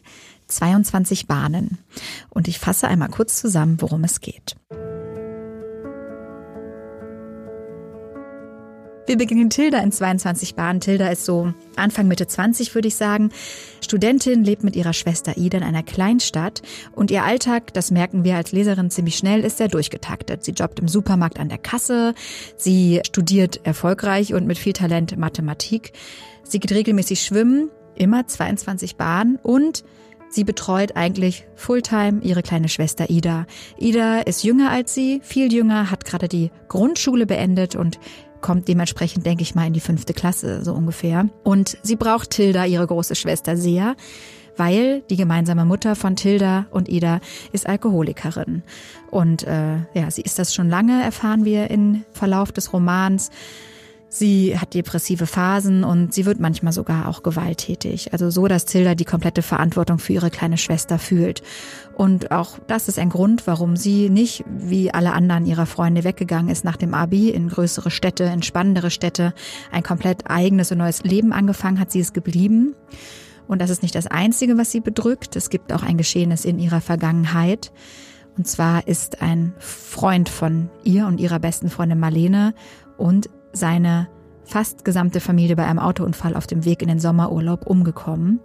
22 0.47 1.27
Bahnen. 1.27 1.79
Und 2.31 2.49
ich 2.49 2.59
fasse 2.59 2.89
einmal 2.89 3.11
kurz 3.11 3.39
zusammen, 3.41 3.81
worum 3.83 4.05
es 4.05 4.21
geht. 4.23 4.57
Wir 9.11 9.17
beginnen 9.17 9.51
Tilda 9.51 9.79
in 9.79 9.91
22 9.91 10.55
Bahnen. 10.55 10.79
Tilda 10.79 11.09
ist 11.09 11.25
so 11.25 11.53
Anfang 11.75 12.07
Mitte 12.07 12.29
20, 12.29 12.77
würde 12.77 12.87
ich 12.87 12.95
sagen. 12.95 13.31
Studentin, 13.83 14.45
lebt 14.45 14.63
mit 14.63 14.77
ihrer 14.77 14.93
Schwester 14.93 15.37
Ida 15.37 15.59
in 15.59 15.65
einer 15.65 15.83
Kleinstadt 15.83 16.63
und 16.93 17.11
ihr 17.11 17.25
Alltag, 17.25 17.75
das 17.75 17.91
merken 17.91 18.23
wir 18.23 18.37
als 18.37 18.53
Leserin 18.53 18.89
ziemlich 18.89 19.17
schnell, 19.17 19.41
ist 19.45 19.59
sehr 19.59 19.67
durchgetaktet. 19.67 20.45
Sie 20.45 20.53
jobbt 20.53 20.79
im 20.79 20.87
Supermarkt 20.87 21.41
an 21.41 21.49
der 21.49 21.59
Kasse, 21.59 22.15
sie 22.57 23.01
studiert 23.05 23.67
erfolgreich 23.67 24.33
und 24.33 24.47
mit 24.47 24.59
viel 24.59 24.75
Talent 24.75 25.19
Mathematik. 25.19 25.93
Sie 26.45 26.61
geht 26.61 26.71
regelmäßig 26.71 27.21
schwimmen, 27.21 27.69
immer 27.97 28.29
22 28.29 28.95
Bahnen 28.95 29.41
und 29.43 29.83
Sie 30.33 30.45
betreut 30.45 30.95
eigentlich 30.95 31.45
Fulltime 31.57 32.21
ihre 32.23 32.43
kleine 32.43 32.69
Schwester 32.69 33.11
Ida. 33.11 33.47
Ida 33.81 34.21
ist 34.21 34.45
jünger 34.45 34.71
als 34.71 34.95
sie, 34.95 35.21
viel 35.25 35.53
jünger, 35.53 35.91
hat 35.91 36.05
gerade 36.05 36.29
die 36.29 36.53
Grundschule 36.69 37.27
beendet 37.27 37.75
und 37.75 37.99
kommt 38.41 38.69
dementsprechend, 38.69 39.27
denke 39.27 39.43
ich 39.43 39.55
mal, 39.55 39.67
in 39.67 39.73
die 39.73 39.81
fünfte 39.81 40.15
Klasse 40.15 40.65
so 40.65 40.73
ungefähr. 40.73 41.29
Und 41.45 41.79
sie 41.83 41.97
braucht 41.97 42.31
Tilda, 42.31 42.65
ihre 42.65 42.87
große 42.87 43.15
Schwester, 43.15 43.57
sehr, 43.57 43.97
weil 44.57 45.03
die 45.11 45.17
gemeinsame 45.17 45.65
Mutter 45.65 45.97
von 45.97 46.17
Tilda 46.17 46.67
und 46.71 46.89
Ida 46.89 47.21
ist 47.53 47.67
Alkoholikerin. 47.67 48.63
Und 49.11 49.45
äh, 49.45 49.77
ja, 49.95 50.11
sie 50.11 50.23
ist 50.23 50.39
das 50.39 50.55
schon 50.55 50.69
lange, 50.69 51.03
erfahren 51.03 51.45
wir 51.45 51.71
im 51.71 52.05
Verlauf 52.13 52.53
des 52.53 52.73
Romans. 52.73 53.31
Sie 54.13 54.59
hat 54.59 54.75
depressive 54.75 55.25
Phasen 55.25 55.85
und 55.85 56.13
sie 56.13 56.27
wird 56.27 56.41
manchmal 56.41 56.73
sogar 56.73 57.07
auch 57.07 57.23
gewalttätig. 57.23 58.13
Also 58.13 58.29
so, 58.29 58.49
dass 58.49 58.65
Tilda 58.65 58.97
die 58.97 59.05
komplette 59.05 59.41
Verantwortung 59.41 60.01
für 60.01 60.13
ihre 60.15 60.31
kleine 60.31 60.59
Schwester 60.59 60.99
fühlt. 60.99 61.43
Und 61.95 62.33
auch 62.33 62.59
das 62.67 62.89
ist 62.89 62.99
ein 62.99 63.09
Grund, 63.09 63.47
warum 63.47 63.77
sie 63.77 64.11
nicht 64.11 64.45
wie 64.49 64.93
alle 64.93 65.13
anderen 65.13 65.47
ihrer 65.47 65.65
Freunde 65.65 66.03
weggegangen 66.03 66.51
ist 66.51 66.65
nach 66.65 66.77
dem 66.77 66.93
Abi 66.93 67.31
in 67.31 67.49
größere 67.49 67.93
Städte, 67.93 68.25
in 68.25 68.43
spannendere 68.43 68.91
Städte, 68.91 69.33
ein 69.71 69.85
komplett 69.85 70.29
eigenes 70.29 70.73
und 70.73 70.79
neues 70.79 71.05
Leben 71.05 71.33
angefangen 71.33 71.79
hat. 71.79 71.93
Sie 71.93 72.01
ist 72.01 72.13
geblieben. 72.13 72.75
Und 73.47 73.63
das 73.63 73.71
ist 73.71 73.83
nicht 73.83 73.95
das 73.95 74.09
Einzige, 74.09 74.59
was 74.59 74.73
sie 74.73 74.81
bedrückt. 74.81 75.37
Es 75.37 75.51
gibt 75.51 75.73
auch 75.73 75.85
ein 75.85 75.97
Geschehnis 75.97 76.45
in 76.45 76.59
ihrer 76.59 76.81
Vergangenheit. 76.81 77.71
Und 78.37 78.49
zwar 78.49 78.89
ist 78.89 79.23
ein 79.23 79.55
Freund 79.61 80.29
von 80.29 80.69
ihr 80.83 81.07
und 81.07 81.21
ihrer 81.21 81.39
besten 81.39 81.71
Freundin 81.71 82.01
Marlene 82.01 82.55
und 82.97 83.31
seine 83.53 84.09
fast 84.45 84.85
gesamte 84.85 85.21
Familie 85.21 85.57
bei 85.57 85.65
einem 85.65 85.79
Autounfall 85.79 86.35
auf 86.35 86.47
dem 86.47 86.65
Weg 86.65 86.83
in 86.83 86.89
den 86.89 86.99
Sommerurlaub 86.99 87.67
umgekommen. 87.67 88.41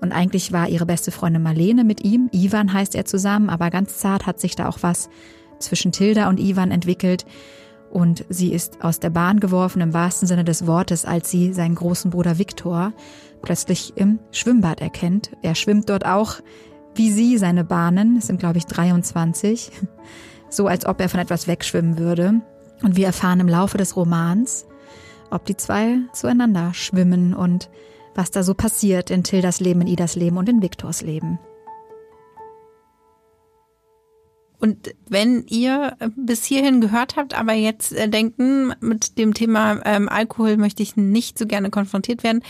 Und 0.00 0.12
eigentlich 0.12 0.52
war 0.52 0.68
ihre 0.68 0.86
beste 0.86 1.10
Freundin 1.10 1.42
Marlene 1.42 1.84
mit 1.84 2.04
ihm, 2.04 2.28
Ivan 2.32 2.72
heißt 2.72 2.94
er 2.94 3.04
zusammen, 3.04 3.50
aber 3.50 3.70
ganz 3.70 3.98
zart 3.98 4.26
hat 4.26 4.40
sich 4.40 4.56
da 4.56 4.68
auch 4.68 4.78
was 4.82 5.08
zwischen 5.58 5.92
Tilda 5.92 6.28
und 6.28 6.40
Ivan 6.40 6.70
entwickelt. 6.70 7.24
Und 7.90 8.24
sie 8.28 8.52
ist 8.52 8.82
aus 8.82 9.00
der 9.00 9.10
Bahn 9.10 9.38
geworfen 9.38 9.82
im 9.82 9.92
wahrsten 9.92 10.26
Sinne 10.26 10.44
des 10.44 10.66
Wortes, 10.66 11.04
als 11.04 11.30
sie 11.30 11.52
seinen 11.52 11.74
großen 11.74 12.10
Bruder 12.10 12.38
Viktor 12.38 12.92
plötzlich 13.42 13.92
im 13.96 14.18
Schwimmbad 14.30 14.80
erkennt. 14.80 15.32
Er 15.42 15.54
schwimmt 15.54 15.88
dort 15.88 16.06
auch 16.06 16.40
wie 16.94 17.10
sie 17.10 17.38
seine 17.38 17.64
Bahnen, 17.64 18.16
es 18.16 18.26
sind 18.26 18.38
glaube 18.38 18.58
ich 18.58 18.66
23, 18.66 19.70
so 20.50 20.66
als 20.66 20.86
ob 20.86 21.00
er 21.00 21.08
von 21.08 21.20
etwas 21.20 21.46
wegschwimmen 21.46 21.98
würde. 21.98 22.42
Und 22.82 22.96
wir 22.96 23.06
erfahren 23.06 23.40
im 23.40 23.48
Laufe 23.48 23.78
des 23.78 23.96
Romans, 23.96 24.66
ob 25.30 25.44
die 25.46 25.56
zwei 25.56 25.98
zueinander 26.12 26.74
schwimmen 26.74 27.34
und 27.34 27.70
was 28.14 28.30
da 28.30 28.42
so 28.42 28.54
passiert 28.54 29.10
in 29.10 29.24
Tildas 29.24 29.60
Leben, 29.60 29.80
in 29.82 29.86
Idas 29.86 30.16
Leben 30.16 30.36
und 30.36 30.48
in 30.48 30.62
Viktors 30.62 31.02
Leben. 31.02 31.38
Und 34.58 34.94
wenn 35.08 35.44
ihr 35.48 35.96
bis 36.14 36.44
hierhin 36.44 36.80
gehört 36.80 37.16
habt, 37.16 37.36
aber 37.36 37.52
jetzt 37.52 37.92
äh, 37.92 38.08
denken, 38.08 38.72
mit 38.80 39.18
dem 39.18 39.34
Thema 39.34 39.80
ähm, 39.84 40.08
Alkohol 40.08 40.56
möchte 40.56 40.84
ich 40.84 40.96
nicht 40.96 41.36
so 41.36 41.46
gerne 41.46 41.70
konfrontiert 41.70 42.22
werden, 42.22 42.44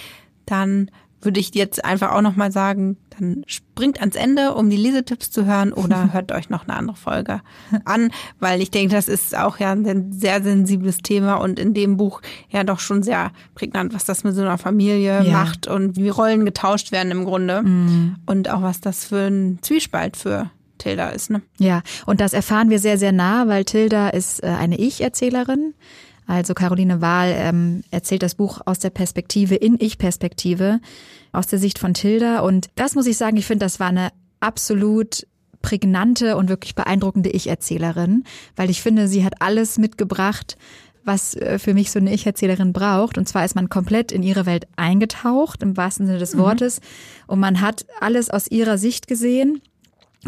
dann 0.44 0.90
würde 1.22 1.40
ich 1.40 1.54
jetzt 1.54 1.84
einfach 1.84 2.12
auch 2.12 2.20
nochmal 2.20 2.52
sagen, 2.52 2.96
dann 3.18 3.44
springt 3.46 4.00
ans 4.00 4.16
Ende, 4.16 4.54
um 4.54 4.68
die 4.70 4.76
Lesetipps 4.76 5.30
zu 5.30 5.44
hören 5.46 5.72
oder 5.72 6.12
hört 6.12 6.32
euch 6.32 6.50
noch 6.50 6.66
eine 6.66 6.76
andere 6.76 6.96
Folge 6.96 7.40
an, 7.84 8.10
weil 8.40 8.60
ich 8.60 8.70
denke, 8.70 8.94
das 8.94 9.08
ist 9.08 9.36
auch 9.36 9.58
ja 9.58 9.72
ein 9.72 10.12
sehr 10.12 10.42
sensibles 10.42 10.98
Thema 10.98 11.34
und 11.36 11.58
in 11.58 11.74
dem 11.74 11.96
Buch 11.96 12.22
ja 12.50 12.64
doch 12.64 12.80
schon 12.80 13.02
sehr 13.02 13.30
prägnant, 13.54 13.94
was 13.94 14.04
das 14.04 14.24
mit 14.24 14.34
so 14.34 14.40
einer 14.42 14.58
Familie 14.58 15.22
Ja. 15.22 15.32
macht 15.32 15.66
und 15.66 15.96
wie 15.96 16.08
Rollen 16.08 16.44
getauscht 16.44 16.92
werden 16.92 17.12
im 17.12 17.24
Grunde 17.24 17.62
und 18.26 18.50
auch 18.50 18.62
was 18.62 18.80
das 18.80 19.04
für 19.04 19.26
ein 19.28 19.58
Zwiespalt 19.62 20.16
für 20.16 20.50
Tilda 20.78 21.10
ist. 21.10 21.30
Ne? 21.30 21.42
Ja, 21.58 21.82
und 22.06 22.20
das 22.20 22.32
erfahren 22.32 22.68
wir 22.70 22.80
sehr, 22.80 22.98
sehr 22.98 23.12
nah, 23.12 23.46
weil 23.46 23.64
Tilda 23.64 24.08
ist 24.08 24.42
äh, 24.42 24.48
eine 24.48 24.78
Ich-Erzählerin. 24.78 25.74
Also 26.26 26.54
Caroline 26.54 27.00
Wahl 27.00 27.34
ähm, 27.36 27.82
erzählt 27.90 28.22
das 28.22 28.34
Buch 28.34 28.60
aus 28.64 28.78
der 28.78 28.90
Perspektive, 28.90 29.54
in 29.54 29.76
Ich-Perspektive, 29.78 30.80
aus 31.32 31.46
der 31.46 31.58
Sicht 31.58 31.78
von 31.78 31.94
Tilda. 31.94 32.40
Und 32.40 32.68
das 32.74 32.94
muss 32.94 33.06
ich 33.06 33.16
sagen, 33.16 33.36
ich 33.36 33.46
finde, 33.46 33.66
das 33.66 33.80
war 33.80 33.88
eine 33.88 34.10
absolut 34.40 35.26
prägnante 35.62 36.36
und 36.36 36.48
wirklich 36.48 36.74
beeindruckende 36.74 37.30
Ich-Erzählerin, 37.30 38.24
weil 38.56 38.70
ich 38.70 38.82
finde, 38.82 39.08
sie 39.08 39.24
hat 39.24 39.34
alles 39.40 39.78
mitgebracht, 39.78 40.56
was 41.04 41.34
äh, 41.34 41.58
für 41.58 41.74
mich 41.74 41.90
so 41.90 41.98
eine 41.98 42.12
Ich-Erzählerin 42.12 42.72
braucht. 42.72 43.18
Und 43.18 43.28
zwar 43.28 43.44
ist 43.44 43.54
man 43.54 43.68
komplett 43.68 44.12
in 44.12 44.22
ihre 44.22 44.46
Welt 44.46 44.66
eingetaucht, 44.76 45.62
im 45.62 45.76
wahrsten 45.76 46.06
Sinne 46.06 46.18
des 46.18 46.36
Wortes. 46.36 46.80
Und 47.26 47.40
man 47.40 47.60
hat 47.60 47.86
alles 48.00 48.30
aus 48.30 48.48
ihrer 48.48 48.78
Sicht 48.78 49.08
gesehen. 49.08 49.60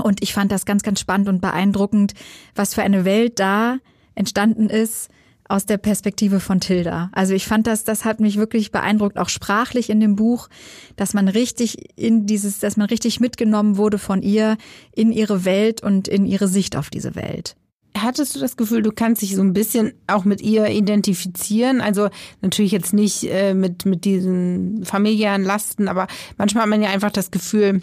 Und 0.03 0.23
ich 0.23 0.35
fand 0.35 0.51
das 0.51 0.67
ganz, 0.67 0.83
ganz 0.83 0.99
spannend 0.99 1.29
und 1.29 1.41
beeindruckend, 1.41 2.15
was 2.57 2.75
für 2.75 2.83
eine 2.83 3.05
Welt 3.05 3.39
da 3.39 3.79
entstanden 4.17 4.69
ist 4.69 5.09
aus 5.49 5.67
der 5.67 5.79
Perspektive 5.79 6.41
von 6.41 6.61
Tilda. 6.61 7.11
Also 7.13 7.35
ich 7.35 7.47
fand 7.47 7.67
das, 7.67 7.85
das 7.85 8.05
hat 8.05 8.21
mich 8.21 8.37
wirklich 8.37 8.73
beeindruckt, 8.73 9.19
auch 9.19 9.29
sprachlich 9.29 9.91
in 9.91 10.01
dem 10.01 10.17
Buch, 10.17 10.49
dass 10.97 11.15
man 11.15 11.29
richtig 11.29 11.99
in 11.99 12.27
dieses, 12.27 12.61
dass 12.61 12.77
man 12.77 12.89
richtig 12.89 13.21
mitgenommen 13.21 13.77
wurde 13.77 13.99
von 13.99 14.23
ihr 14.23 14.57
in 14.95 15.13
ihre 15.13 15.45
Welt 15.45 15.83
und 15.83 16.09
in 16.09 16.27
ihre 16.27 16.49
Sicht 16.49 16.77
auf 16.77 16.91
diese 16.91 17.15
Welt. 17.15 17.57
Hattest 17.97 18.35
du 18.35 18.41
das 18.41 18.57
Gefühl, 18.57 18.83
du 18.83 18.91
kannst 18.91 19.23
dich 19.23 19.37
so 19.37 19.43
ein 19.43 19.53
bisschen 19.53 19.93
auch 20.09 20.25
mit 20.25 20.41
ihr 20.41 20.67
identifizieren? 20.67 21.81
Also 21.81 22.09
natürlich 22.43 22.73
jetzt 22.73 22.93
nicht 22.93 23.23
äh, 23.25 23.55
mit, 23.55 23.87
mit 23.87 24.05
diesen 24.05 24.85
familiären 24.85 25.45
Lasten, 25.45 25.87
aber 25.87 26.09
manchmal 26.37 26.65
hat 26.65 26.71
man 26.71 26.83
ja 26.83 26.91
einfach 26.91 27.13
das 27.13 27.31
Gefühl, 27.31 27.83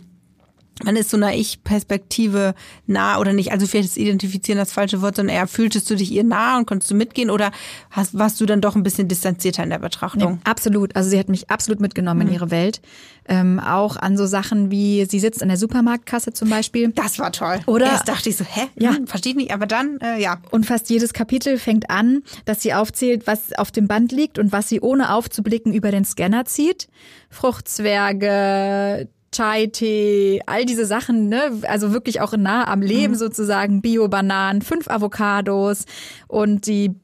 man 0.84 0.96
ist 0.96 1.10
so 1.10 1.18
einer 1.18 1.34
Ich-Perspektive 1.34 2.54
nah 2.88 3.20
oder 3.20 3.34
nicht. 3.34 3.52
Also 3.52 3.68
vielleicht 3.68 3.90
ist 3.90 3.98
identifizieren 3.98 4.58
das 4.58 4.72
falsche 4.72 5.02
Wort, 5.02 5.16
sondern 5.16 5.36
eher 5.36 5.48
fühltest 5.48 5.90
du 5.90 5.96
dich 5.96 6.12
ihr 6.12 6.24
nah 6.24 6.58
und 6.58 6.66
konntest 6.66 6.92
du 6.92 6.96
mitgehen 6.96 7.30
oder 7.30 7.52
hast, 7.90 8.18
warst 8.18 8.40
du 8.42 8.46
dann 8.46 8.62
doch 8.62 8.76
ein 8.76 8.84
bisschen 8.84 9.08
distanzierter 9.08 9.64
in 9.64 9.70
der 9.70 9.80
Betrachtung? 9.80 10.34
Nee, 10.34 10.40
absolut. 10.44 10.96
Also 10.96 11.10
sie 11.10 11.20
hat 11.20 11.30
mich 11.30 11.50
absolut 11.50 11.80
mitgenommen 11.80 12.22
mhm. 12.22 12.28
in 12.28 12.34
ihre 12.34 12.52
Welt. 12.52 12.82
Ähm, 13.28 13.60
auch 13.60 13.98
an 13.98 14.18
so 14.18 14.26
Sachen 14.26 14.72
wie, 14.72 15.06
sie 15.06 15.20
sitzt 15.20 15.42
in 15.42 15.48
der 15.48 15.58
Supermarktkasse 15.58 16.34
zum 16.34 16.50
Beispiel. 16.50 16.90
Das 16.90 17.20
war 17.20 17.32
toll. 17.32 17.60
Oder? 17.68 17.86
Erst 17.86 18.08
dachte 18.08 18.30
ich 18.30 18.36
so, 18.36 18.44
hä? 18.44 18.68
Ja. 18.76 18.96
Hm, 18.96 19.06
verstehe 19.06 19.34
ich 19.34 19.38
nicht, 19.38 19.54
aber 19.54 19.68
dann, 19.68 20.00
äh, 20.02 20.20
ja. 20.20 20.42
Und 20.50 20.66
fast 20.66 20.90
jedes 20.90 21.14
Kapitel 21.14 21.60
fängt 21.60 21.90
an, 21.92 22.24
dass 22.46 22.62
sie 22.62 22.74
aufzählt, 22.74 23.28
was 23.28 23.54
auf 23.54 23.72
dem 23.72 23.88
Band 23.88 24.12
liegt 24.12 24.40
und 24.40 24.52
was 24.52 24.70
sie 24.70 24.82
ohne 24.82 25.14
aufzublicken 25.14 25.74
über 25.74 25.92
den 25.92 26.04
Scanner 26.04 26.46
zieht. 26.46 26.88
Fruchtzwerge, 27.30 29.08
Chai-Tee, 29.32 30.42
all 30.46 30.66
diese 30.66 30.86
Sachen, 30.86 31.30
ne? 31.30 31.62
Also 31.64 31.94
wirklich 31.94 32.20
auch 32.22 32.36
nah 32.36 32.68
am 32.68 32.82
Leben 32.82 33.14
mhm. 33.14 33.18
sozusagen. 33.18 33.82
Bio-Bananen, 33.82 34.62
fünf 34.62 34.90
Avocados 34.90 35.86
und 36.28 36.68
die 36.68 36.96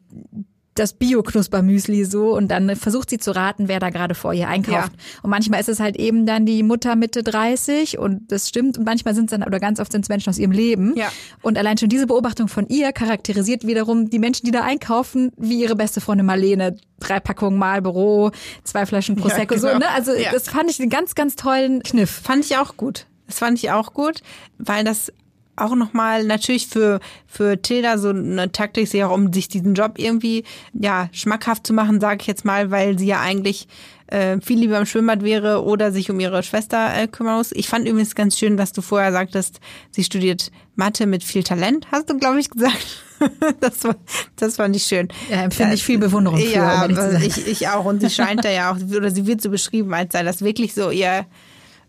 das 0.80 0.94
Bio-Knusper-Müsli 0.94 2.06
so 2.06 2.36
und 2.36 2.50
dann 2.50 2.76
versucht 2.76 3.10
sie 3.10 3.18
zu 3.18 3.36
raten, 3.36 3.68
wer 3.68 3.80
da 3.80 3.90
gerade 3.90 4.16
vor 4.16 4.34
ihr 4.34 4.48
einkauft. 4.48 4.94
Ja. 4.94 5.22
Und 5.24 5.30
manchmal 5.30 5.60
ist 5.60 5.70
es 5.70 5.80
halt 5.80 5.98
eben 5.98 6.26
dann 6.26 6.46
die 6.46 6.63
Mutter 6.63 6.96
Mitte 6.96 7.24
30 7.24 7.98
und 7.98 8.32
das 8.32 8.50
stimmt 8.50 8.78
und 8.78 8.86
manchmal 8.86 9.16
sind 9.16 9.26
es 9.26 9.38
dann 9.38 9.48
oder 9.48 9.60
ganz 9.60 9.80
oft 9.80 9.92
sind 9.92 10.02
es 10.02 10.10
Menschen 10.10 10.30
aus 10.30 10.38
ihrem 10.38 10.52
Leben. 10.52 10.94
Ja. 10.96 11.12
Und 11.42 11.58
allein 11.58 11.78
schon 11.78 11.90
diese 11.90 12.08
Beobachtung 12.08 12.48
von 12.48 12.68
ihr 12.68 12.92
charakterisiert 12.92 13.66
wiederum 13.66 14.10
die 14.10 14.20
Menschen, 14.20 14.46
die 14.46 14.52
da 14.52 14.63
einkaufen, 14.63 15.32
wie 15.38 15.62
ihre 15.62 15.76
beste 15.76 16.02
Freundin 16.02 16.26
Marlene. 16.26 16.78
Drei 17.00 17.20
Packungen 17.20 17.60
Marlboro, 17.60 18.32
zwei 18.63 18.88
Flaschen 18.88 19.16
Prosecco, 19.16 19.54
ja, 19.54 19.62
genau. 19.62 19.74
so, 19.74 19.78
ne? 19.78 19.90
Also 19.90 20.13
ja. 20.13 20.32
das 20.32 20.50
fand 20.50 20.70
ich 20.72 20.80
einen 20.80 20.90
ganz, 20.90 21.13
ganz 21.13 21.36
tollen 21.36 21.84
Kniff. 21.84 22.10
Fand 22.10 22.44
ich 22.44 22.58
auch 22.58 22.76
gut. 22.76 23.06
Das 23.28 23.40
fand 23.40 23.60
ich 23.60 23.72
auch 23.72 23.94
gut, 23.94 24.22
weil 24.58 24.84
das 24.84 25.12
auch 25.58 25.76
nochmal 25.76 26.24
natürlich 26.24 26.67
für, 26.67 27.00
für 27.28 27.62
Tilda 27.62 27.98
so 27.98 28.10
eine 28.10 28.52
Taktik 28.52 28.88
sehr, 28.88 29.12
um 29.12 29.34
sich 29.34 29.48
diesen 29.48 29.74
Job 29.74 29.93
irgendwie 29.98 30.43
ja 30.74 31.10
schmackhaft 31.12 31.67
zu 31.67 31.74
machen, 31.74 32.00
sage 32.00 32.20
ich 32.22 32.28
jetzt 32.28 32.46
mal, 32.46 32.72
weil 32.72 32.98
sie 32.98 33.08
ja 33.08 33.20
eigentlich 33.20 33.67
äh, 34.08 34.39
viel 34.39 34.60
lieber 34.60 34.78
im 34.78 34.86
Schwimmbad 34.86 35.24
wäre 35.24 35.63
oder 35.63 35.91
sich 35.91 36.10
um 36.10 36.20
ihre 36.20 36.43
Schwester 36.43 36.96
äh, 36.96 37.08
kümmern 37.08 37.38
muss. 37.38 37.52
Ich 37.52 37.67
fand 37.67 37.88
übrigens 37.88 38.15
ganz 38.15 38.38
schön, 38.38 38.56
dass 38.58 38.72
du 38.72 38.82
vorher 38.82 39.12
sagtest, 39.12 39.60
sie 39.91 40.04
studiert 40.04 40.52
Mathe 40.76 41.08
mit 41.08 41.24
viel 41.24 41.43
Talent, 41.43 41.88
hast 41.91 42.10
du, 42.10 42.17
glaube 42.17 42.39
ich, 42.39 42.50
gesagt. 42.50 43.04
das, 43.60 43.84
war, 43.84 43.96
das 44.36 44.58
fand 44.58 44.76
ich 44.76 44.84
schön. 44.84 45.08
Ja, 45.30 45.43
empfinde 45.43 45.74
ich 45.74 45.84
viel 45.84 45.98
Bewunderung 45.98 46.39
für. 46.39 46.54
Ja, 46.54 46.88
ich, 46.88 47.38
ich, 47.38 47.48
ich 47.48 47.67
auch. 47.67 47.86
Und 47.86 48.00
sie 48.00 48.10
scheint 48.10 48.46
da 48.46 48.50
ja 48.50 48.72
auch, 48.72 48.78
oder 48.96 49.10
sie 49.10 49.26
wird 49.26 49.41
so 49.41 49.50
beschrieben, 49.50 49.93
als 49.93 50.13
sei 50.13 50.24
das 50.24 50.41
wirklich 50.41 50.74
so 50.74 50.91
ihr 50.91 51.26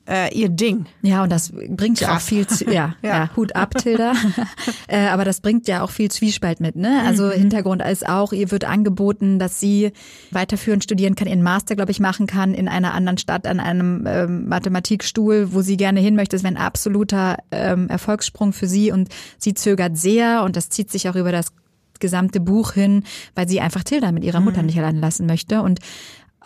äh, 0.08 0.34
ihr 0.34 0.48
Ding. 0.48 0.86
Ja, 1.02 1.22
und 1.22 1.30
das 1.30 1.50
bringt 1.52 1.98
Krass. 1.98 2.00
ja 2.00 2.16
auch 2.16 2.20
viel, 2.20 2.46
zu, 2.46 2.64
ja, 2.64 2.94
ja. 3.02 3.08
ja, 3.08 3.30
Hut 3.36 3.54
ab, 3.54 3.74
Tilda. 3.76 4.14
äh, 4.88 5.06
aber 5.08 5.24
das 5.24 5.40
bringt 5.40 5.68
ja 5.68 5.82
auch 5.82 5.90
viel 5.90 6.10
Zwiespalt 6.10 6.60
mit, 6.60 6.76
ne? 6.76 7.02
Also 7.06 7.26
mhm. 7.26 7.32
Hintergrund 7.32 7.82
ist 7.82 8.08
auch, 8.08 8.32
ihr 8.32 8.50
wird 8.50 8.64
angeboten, 8.64 9.38
dass 9.38 9.60
sie 9.60 9.92
weiterführend 10.30 10.82
studieren 10.82 11.14
kann, 11.14 11.28
ihren 11.28 11.42
Master, 11.42 11.76
glaube 11.76 11.90
ich, 11.90 12.00
machen 12.00 12.26
kann 12.26 12.54
in 12.54 12.68
einer 12.68 12.94
anderen 12.94 13.18
Stadt 13.18 13.46
an 13.46 13.60
einem 13.60 14.04
ähm, 14.06 14.48
Mathematikstuhl, 14.48 15.52
wo 15.52 15.60
sie 15.60 15.76
gerne 15.76 16.00
hin 16.00 16.16
möchte. 16.16 16.36
Das 16.36 16.42
wäre 16.42 16.54
ein 16.54 16.60
absoluter 16.60 17.36
ähm, 17.50 17.88
Erfolgssprung 17.88 18.52
für 18.52 18.66
sie 18.66 18.90
und 18.90 19.08
sie 19.36 19.54
zögert 19.54 19.96
sehr 19.98 20.42
und 20.44 20.56
das 20.56 20.70
zieht 20.70 20.90
sich 20.90 21.08
auch 21.08 21.16
über 21.16 21.32
das 21.32 21.52
gesamte 22.00 22.40
Buch 22.40 22.72
hin, 22.72 23.02
weil 23.34 23.48
sie 23.48 23.60
einfach 23.60 23.84
Tilda 23.84 24.12
mit 24.12 24.24
ihrer 24.24 24.40
Mutter 24.40 24.60
mhm. 24.60 24.66
nicht 24.66 24.78
allein 24.78 25.00
lassen 25.00 25.26
möchte. 25.26 25.62
Und 25.62 25.80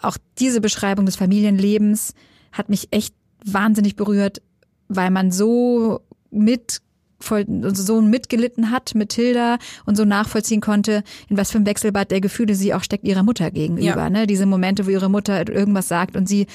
auch 0.01 0.17
diese 0.39 0.61
Beschreibung 0.61 1.07
des 1.07 1.17
Familienlebens 1.17 2.15
hat 2.53 2.69
mich 2.69 2.89
echt 2.91 3.15
wahnsinnig 3.45 3.97
berührt, 3.97 4.43
weil 4.89 5.11
man 5.11 5.31
so 5.31 6.01
mit 6.31 6.81
voll, 7.23 7.47
so 7.73 8.01
mitgelitten 8.03 8.71
hat 8.71 8.95
mit 8.95 9.11
Tilda 9.11 9.59
und 9.87 9.97
so 9.97 10.05
nachvollziehen 10.05 10.61
konnte, 10.61 11.03
in 11.29 11.37
was 11.37 11.51
für 11.51 11.59
ein 11.59 11.67
Wechselbad 11.67 12.11
der 12.11 12.21
Gefühle 12.21 12.55
sie 12.55 12.75
auch 12.75 12.83
steckt 12.83 13.05
ihrer 13.05 13.23
Mutter 13.23 13.51
gegenüber. 13.51 13.85
Ja. 13.85 14.11
Ne? 14.11 14.27
Diese 14.27 14.47
Momente, 14.47 14.87
wo 14.87 14.91
ihre 14.91 15.09
Mutter 15.09 15.49
irgendwas 15.49 15.89
sagt 15.89 16.17
und 16.17 16.29
sie 16.29 16.47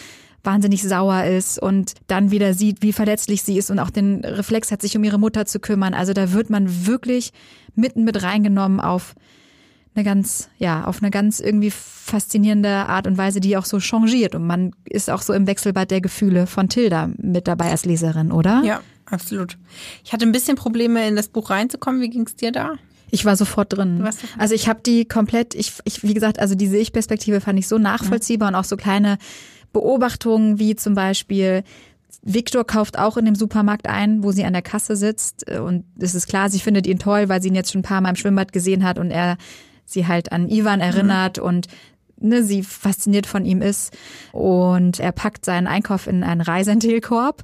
wahnsinnig 0.43 0.83
sauer 0.83 1.25
ist 1.25 1.61
und 1.61 1.93
dann 2.07 2.31
wieder 2.31 2.53
sieht, 2.53 2.81
wie 2.81 2.93
verletzlich 2.93 3.43
sie 3.43 3.57
ist 3.57 3.69
und 3.71 3.79
auch 3.79 3.89
den 3.89 4.23
Reflex 4.23 4.71
hat, 4.71 4.81
sich 4.81 4.95
um 4.95 5.03
ihre 5.03 5.17
Mutter 5.17 5.45
zu 5.45 5.59
kümmern. 5.59 5.93
Also 5.93 6.13
da 6.13 6.31
wird 6.31 6.49
man 6.49 6.85
wirklich 6.85 7.33
mitten 7.75 8.03
mit 8.03 8.21
reingenommen 8.23 8.79
auf 8.79 9.15
eine 9.97 10.05
ganz, 10.05 10.49
ja, 10.59 10.85
auf 10.85 11.01
eine 11.01 11.11
ganz 11.11 11.39
irgendwie 11.39 11.71
faszinierende 11.71 12.69
Art 12.69 13.07
und 13.07 13.17
Weise, 13.17 13.39
die 13.39 13.57
auch 13.57 13.65
so 13.65 13.79
changiert. 13.79 14.35
Und 14.35 14.45
man 14.45 14.71
ist 14.85 15.09
auch 15.09 15.21
so 15.21 15.33
im 15.33 15.47
Wechselbad 15.47 15.91
der 15.91 16.01
Gefühle 16.01 16.47
von 16.47 16.69
Tilda 16.69 17.09
mit 17.17 17.47
dabei 17.47 17.71
als 17.71 17.85
Leserin, 17.85 18.31
oder? 18.31 18.61
Ja, 18.63 18.81
absolut. 19.05 19.57
Ich 20.05 20.13
hatte 20.13 20.25
ein 20.25 20.31
bisschen 20.31 20.55
Probleme, 20.55 21.07
in 21.07 21.15
das 21.15 21.27
Buch 21.27 21.49
reinzukommen. 21.49 22.01
Wie 22.01 22.09
ging 22.09 22.25
es 22.25 22.35
dir 22.35 22.51
da? 22.51 22.75
Ich 23.09 23.25
war 23.25 23.35
sofort 23.35 23.73
drin. 23.73 24.07
Also 24.37 24.53
ich 24.53 24.67
habe 24.67 24.81
die 24.85 25.05
komplett, 25.05 25.55
ich, 25.55 25.73
ich, 25.85 26.03
wie 26.03 26.13
gesagt, 26.13 26.39
also 26.39 26.55
diese 26.55 26.77
Ich-Perspektive 26.77 27.41
fand 27.41 27.57
ich 27.57 27.67
so 27.67 27.77
nachvollziehbar 27.77 28.51
mhm. 28.51 28.55
und 28.55 28.59
auch 28.61 28.65
so 28.65 28.77
kleine 28.77 29.17
Beobachtungen 29.73 30.59
wie 30.59 30.75
zum 30.75 30.93
Beispiel, 30.93 31.63
Victor 32.21 32.65
kauft 32.65 32.99
auch 32.99 33.15
in 33.15 33.25
dem 33.25 33.35
Supermarkt 33.35 33.87
ein, 33.87 34.23
wo 34.23 34.31
sie 34.31 34.43
an 34.43 34.53
der 34.53 34.61
Kasse 34.61 34.95
sitzt. 34.95 35.49
Und 35.49 35.85
es 35.97 36.15
ist 36.15 36.27
klar, 36.27 36.49
sie 36.49 36.59
findet 36.59 36.85
ihn 36.85 36.99
toll, 36.99 37.29
weil 37.29 37.41
sie 37.41 37.47
ihn 37.47 37.55
jetzt 37.55 37.71
schon 37.71 37.79
ein 37.79 37.83
paar 37.83 38.01
Mal 38.01 38.09
im 38.09 38.15
Schwimmbad 38.15 38.51
gesehen 38.51 38.83
hat 38.83 38.99
und 38.99 39.11
er 39.11 39.37
sie 39.87 40.05
halt 40.05 40.31
an 40.31 40.49
Ivan 40.49 40.81
erinnert 40.81 41.37
mhm. 41.37 41.43
und 41.43 41.67
ne, 42.19 42.43
sie 42.43 42.63
fasziniert 42.63 43.25
von 43.25 43.45
ihm 43.45 43.61
ist. 43.61 43.95
Und 44.33 44.99
er 44.99 45.11
packt 45.11 45.45
seinen 45.45 45.67
Einkauf 45.67 46.07
in 46.07 46.23
einen 46.23 46.41
Reisentelkorb. 46.41 47.43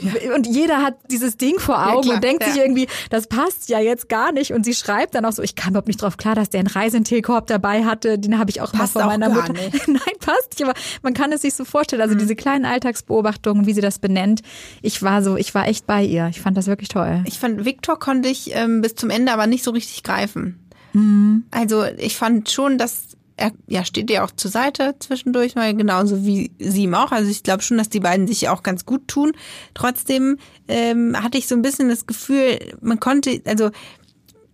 Ja. 0.00 0.34
Und 0.34 0.46
jeder 0.46 0.82
hat 0.82 0.94
dieses 1.10 1.36
Ding 1.36 1.58
vor 1.58 1.86
Augen 1.86 2.08
ja, 2.08 2.14
und 2.14 2.24
denkt 2.24 2.42
ja. 2.42 2.50
sich 2.50 2.60
irgendwie, 2.60 2.88
das 3.10 3.26
passt 3.26 3.68
ja 3.68 3.78
jetzt 3.78 4.08
gar 4.08 4.32
nicht. 4.32 4.52
Und 4.52 4.64
sie 4.64 4.74
schreibt 4.74 5.14
dann 5.14 5.24
auch 5.24 5.32
so, 5.32 5.42
ich 5.42 5.54
kam 5.54 5.70
überhaupt 5.70 5.86
nicht 5.86 6.00
drauf 6.00 6.16
klar, 6.16 6.34
dass 6.34 6.48
der 6.48 6.60
einen 6.60 6.68
Reisentelkorb 6.68 7.46
dabei 7.46 7.84
hatte. 7.84 8.18
Den 8.18 8.38
habe 8.38 8.50
ich 8.50 8.62
auch 8.62 8.72
passt 8.72 8.94
mal 8.94 9.02
von 9.02 9.10
meiner 9.10 9.28
Mutter. 9.28 9.52
Nicht. 9.52 9.72
Nein, 9.88 10.14
passt 10.18 10.58
nicht. 10.58 10.64
Aber 10.64 10.74
man 11.02 11.14
kann 11.14 11.30
es 11.30 11.42
sich 11.42 11.54
so 11.54 11.64
vorstellen. 11.64 12.02
Also 12.02 12.14
mhm. 12.14 12.20
diese 12.20 12.34
kleinen 12.34 12.64
Alltagsbeobachtungen, 12.64 13.66
wie 13.66 13.74
sie 13.74 13.82
das 13.82 13.98
benennt. 13.98 14.40
Ich 14.80 15.02
war 15.02 15.22
so, 15.22 15.36
ich 15.36 15.54
war 15.54 15.68
echt 15.68 15.86
bei 15.86 16.02
ihr. 16.02 16.28
Ich 16.28 16.40
fand 16.40 16.56
das 16.56 16.66
wirklich 16.66 16.88
toll. 16.88 17.22
Ich 17.26 17.38
fand, 17.38 17.64
Viktor 17.64 17.98
konnte 17.98 18.28
ich 18.28 18.54
ähm, 18.54 18.80
bis 18.80 18.94
zum 18.94 19.10
Ende 19.10 19.32
aber 19.32 19.46
nicht 19.46 19.62
so 19.62 19.72
richtig 19.72 20.02
greifen. 20.02 20.58
Mhm. 20.92 21.44
Also 21.50 21.84
ich 21.84 22.16
fand 22.16 22.50
schon, 22.50 22.78
dass 22.78 23.08
er 23.36 23.52
ja, 23.66 23.84
steht 23.84 24.10
ihr 24.10 24.24
auch 24.24 24.30
zur 24.30 24.50
Seite 24.50 24.94
zwischendurch 24.98 25.54
mal, 25.54 25.74
genauso 25.74 26.24
wie 26.24 26.52
sie 26.58 26.84
ihm 26.84 26.94
auch. 26.94 27.12
Also 27.12 27.30
ich 27.30 27.42
glaube 27.42 27.62
schon, 27.62 27.78
dass 27.78 27.88
die 27.88 28.00
beiden 28.00 28.26
sich 28.26 28.48
auch 28.48 28.62
ganz 28.62 28.84
gut 28.84 29.08
tun. 29.08 29.32
Trotzdem 29.74 30.38
ähm, 30.68 31.16
hatte 31.20 31.38
ich 31.38 31.48
so 31.48 31.54
ein 31.54 31.62
bisschen 31.62 31.88
das 31.88 32.06
Gefühl, 32.06 32.58
man 32.80 33.00
konnte, 33.00 33.40
also 33.46 33.70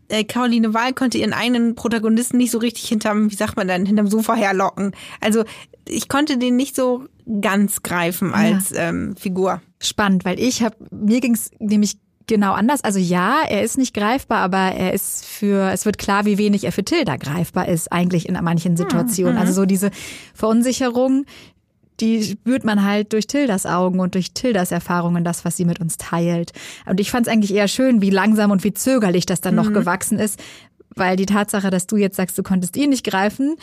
äh, 0.08 0.24
Caroline 0.24 0.74
Wahl 0.74 0.94
konnte 0.94 1.18
ihren 1.18 1.32
eigenen 1.32 1.74
Protagonisten 1.74 2.38
nicht 2.38 2.50
so 2.50 2.58
richtig 2.58 2.88
hinterm, 2.88 3.30
wie 3.30 3.36
sagt 3.36 3.56
man 3.56 3.68
dann, 3.68 3.84
hinterm 3.84 4.08
Sofa 4.08 4.34
herlocken. 4.34 4.92
Also 5.20 5.44
ich 5.86 6.08
konnte 6.08 6.38
den 6.38 6.56
nicht 6.56 6.76
so 6.76 7.04
ganz 7.40 7.82
greifen 7.82 8.32
als 8.32 8.70
ja. 8.70 8.88
ähm, 8.88 9.16
Figur. 9.16 9.60
Spannend, 9.80 10.24
weil 10.24 10.40
ich 10.40 10.62
habe, 10.62 10.76
mir 10.90 11.20
ging 11.20 11.34
es 11.34 11.50
nämlich 11.58 11.98
genau 12.28 12.52
anders. 12.52 12.84
Also 12.84 13.00
ja, 13.00 13.42
er 13.48 13.62
ist 13.62 13.76
nicht 13.76 13.94
greifbar, 13.94 14.38
aber 14.38 14.58
er 14.58 14.92
ist 14.92 15.24
für, 15.24 15.72
es 15.72 15.84
wird 15.84 15.98
klar, 15.98 16.24
wie 16.24 16.38
wenig 16.38 16.64
er 16.64 16.72
für 16.72 16.84
Tilda 16.84 17.16
greifbar 17.16 17.68
ist, 17.68 17.90
eigentlich 17.90 18.28
in 18.28 18.38
manchen 18.42 18.76
Situationen. 18.76 19.34
Mhm. 19.34 19.40
Also 19.40 19.52
so 19.52 19.66
diese 19.66 19.90
Verunsicherung, 20.34 21.24
die 22.00 22.22
spürt 22.22 22.64
man 22.64 22.84
halt 22.84 23.12
durch 23.12 23.26
Tildas 23.26 23.66
Augen 23.66 23.98
und 23.98 24.14
durch 24.14 24.32
Tildas 24.32 24.70
Erfahrungen, 24.70 25.24
das, 25.24 25.44
was 25.44 25.56
sie 25.56 25.64
mit 25.64 25.80
uns 25.80 25.96
teilt. 25.96 26.52
Und 26.86 27.00
ich 27.00 27.10
fand 27.10 27.26
es 27.26 27.32
eigentlich 27.32 27.52
eher 27.52 27.66
schön, 27.66 28.00
wie 28.00 28.10
langsam 28.10 28.52
und 28.52 28.62
wie 28.62 28.72
zögerlich 28.72 29.26
das 29.26 29.40
dann 29.40 29.56
mhm. 29.56 29.62
noch 29.62 29.72
gewachsen 29.72 30.18
ist, 30.18 30.40
weil 30.98 31.16
die 31.16 31.26
Tatsache, 31.26 31.70
dass 31.70 31.86
du 31.86 31.96
jetzt 31.96 32.16
sagst, 32.16 32.36
du 32.38 32.42
konntest 32.42 32.76
ihn 32.76 32.90
nicht 32.90 33.04
greifen, 33.04 33.56